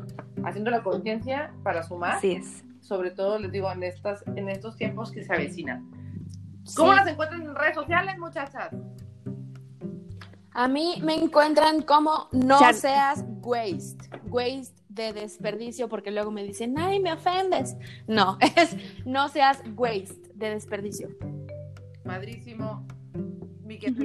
haciendo 0.44 0.72
la 0.72 0.84
conciencia 0.84 1.54
para 1.64 1.84
sumar, 1.84 2.16
Así 2.18 2.34
es. 2.34 2.64
sobre 2.82 3.12
todo 3.12 3.40
les 3.40 3.52
digo 3.52 3.72
en 3.72 3.84
estas 3.84 4.24
en 4.36 4.50
estos 4.50 4.76
tiempos 4.78 5.12
que 5.12 5.24
se 5.24 5.34
avecinan. 5.34 5.90
¿Cómo 6.76 6.92
Sí. 6.94 6.98
las 6.98 7.08
encuentran 7.08 7.42
en 7.44 7.56
redes 7.56 7.76
sociales, 7.76 8.18
muchachas? 8.18 8.70
A 10.58 10.68
mí 10.70 11.02
me 11.04 11.16
encuentran 11.16 11.82
como 11.82 12.28
no 12.32 12.58
seas 12.74 13.26
waste. 13.42 14.10
Waste 14.30 14.82
de 14.96 15.14
desperdicio, 15.14 15.90
porque 15.90 16.10
luego 16.10 16.32
me 16.32 16.44
dicen, 16.44 16.76
ay, 16.78 17.00
me 17.00 17.14
ofendes. 17.14 17.76
No, 18.08 18.38
es 18.56 18.76
no 19.06 19.28
seas 19.30 19.62
waste 19.76 20.32
de 20.34 20.50
desperdicio. 20.50 21.10
Madrísimo. 22.04 22.86
Miquel. 23.64 23.96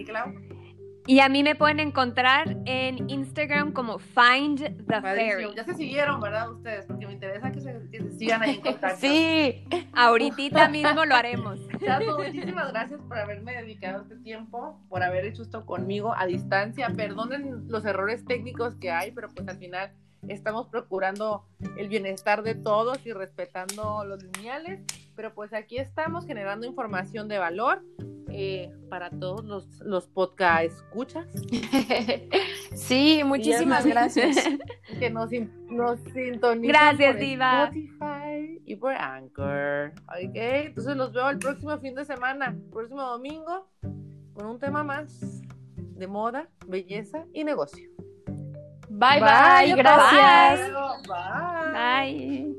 Y 1.07 1.21
a 1.21 1.29
mí 1.29 1.43
me 1.43 1.55
pueden 1.55 1.81
encontrar 1.81 2.57
en 2.67 3.09
Instagram 3.11 3.73
como 3.73 3.99
Find 3.99 4.59
the 4.61 4.85
Padrísimo. 4.85 5.41
Fairy. 5.41 5.55
Ya 5.57 5.65
se 5.65 5.75
siguieron, 5.75 6.21
¿verdad? 6.21 6.51
Ustedes, 6.53 6.87
porque 6.87 7.07
me 7.07 7.13
interesa 7.15 7.51
que 7.51 7.61
se, 7.61 7.91
que 7.91 8.01
se 8.01 8.11
sigan 8.13 8.43
ahí 8.43 8.57
en 8.57 8.61
contacto. 8.61 8.99
Sí. 9.01 9.65
Ahorita 9.93 10.69
mismo 10.69 11.05
lo 11.05 11.15
haremos. 11.15 11.59
Chato, 11.85 12.19
muchísimas 12.19 12.71
gracias 12.73 13.01
por 13.03 13.19
haberme 13.19 13.55
dedicado 13.55 14.03
este 14.03 14.17
tiempo, 14.17 14.81
por 14.89 15.03
haber 15.03 15.25
hecho 15.25 15.43
esto 15.43 15.67
conmigo 15.67 16.15
a 16.17 16.27
distancia. 16.27 16.91
Perdonen 16.95 17.69
los 17.69 17.85
errores 17.85 18.25
técnicos 18.25 18.77
que 18.77 18.91
hay, 18.91 19.11
pero 19.11 19.31
pues 19.31 19.49
al 19.49 19.59
final 19.59 19.93
estamos 20.29 20.69
procurando 20.69 21.45
el 21.77 21.89
bienestar 21.89 22.43
de 22.43 22.55
todos 22.55 23.05
y 23.07 23.13
respetando 23.13 24.05
los 24.05 24.23
lineales. 24.23 24.81
Pero 25.17 25.35
pues 25.35 25.53
aquí 25.53 25.79
estamos 25.79 26.27
generando 26.27 26.67
información 26.67 27.29
de 27.29 27.39
valor 27.39 27.83
eh, 28.33 28.73
para 28.89 29.11
todos 29.11 29.45
los, 29.45 29.67
los 29.81 30.07
podcast 30.07 30.65
escuchas 30.65 31.27
Sí, 32.75 33.23
muchísimas 33.25 33.85
Y 33.85 33.91
gracias. 33.91 34.37
que 34.99 35.11
nos, 35.11 35.31
nos 35.69 36.01
sintonizan 36.13 36.63
Gracias, 36.63 37.13
por 37.13 37.21
Diva. 37.21 37.65
Spotify 37.65 38.63
y 38.65 38.77
por 38.77 38.95
Anchor. 38.95 39.93
Ok, 40.09 40.35
entonces 40.35 40.97
los 40.97 41.13
veo 41.13 41.29
el 41.31 41.39
próximo 41.39 41.77
fin 41.79 41.95
de 41.95 42.05
semana, 42.05 42.57
próximo 42.71 43.03
domingo, 43.03 43.69
con 44.33 44.47
un 44.47 44.59
tema 44.59 44.85
más 44.85 45.43
de 45.73 46.07
moda, 46.07 46.49
belleza 46.67 47.27
y 47.33 47.45
negocio. 47.45 47.91
Bye, 48.91 49.21
bye, 49.21 49.21
Bye, 49.21 49.73
gracias. 49.77 50.71
Bye. 51.07 51.73
Bye. 51.73 52.55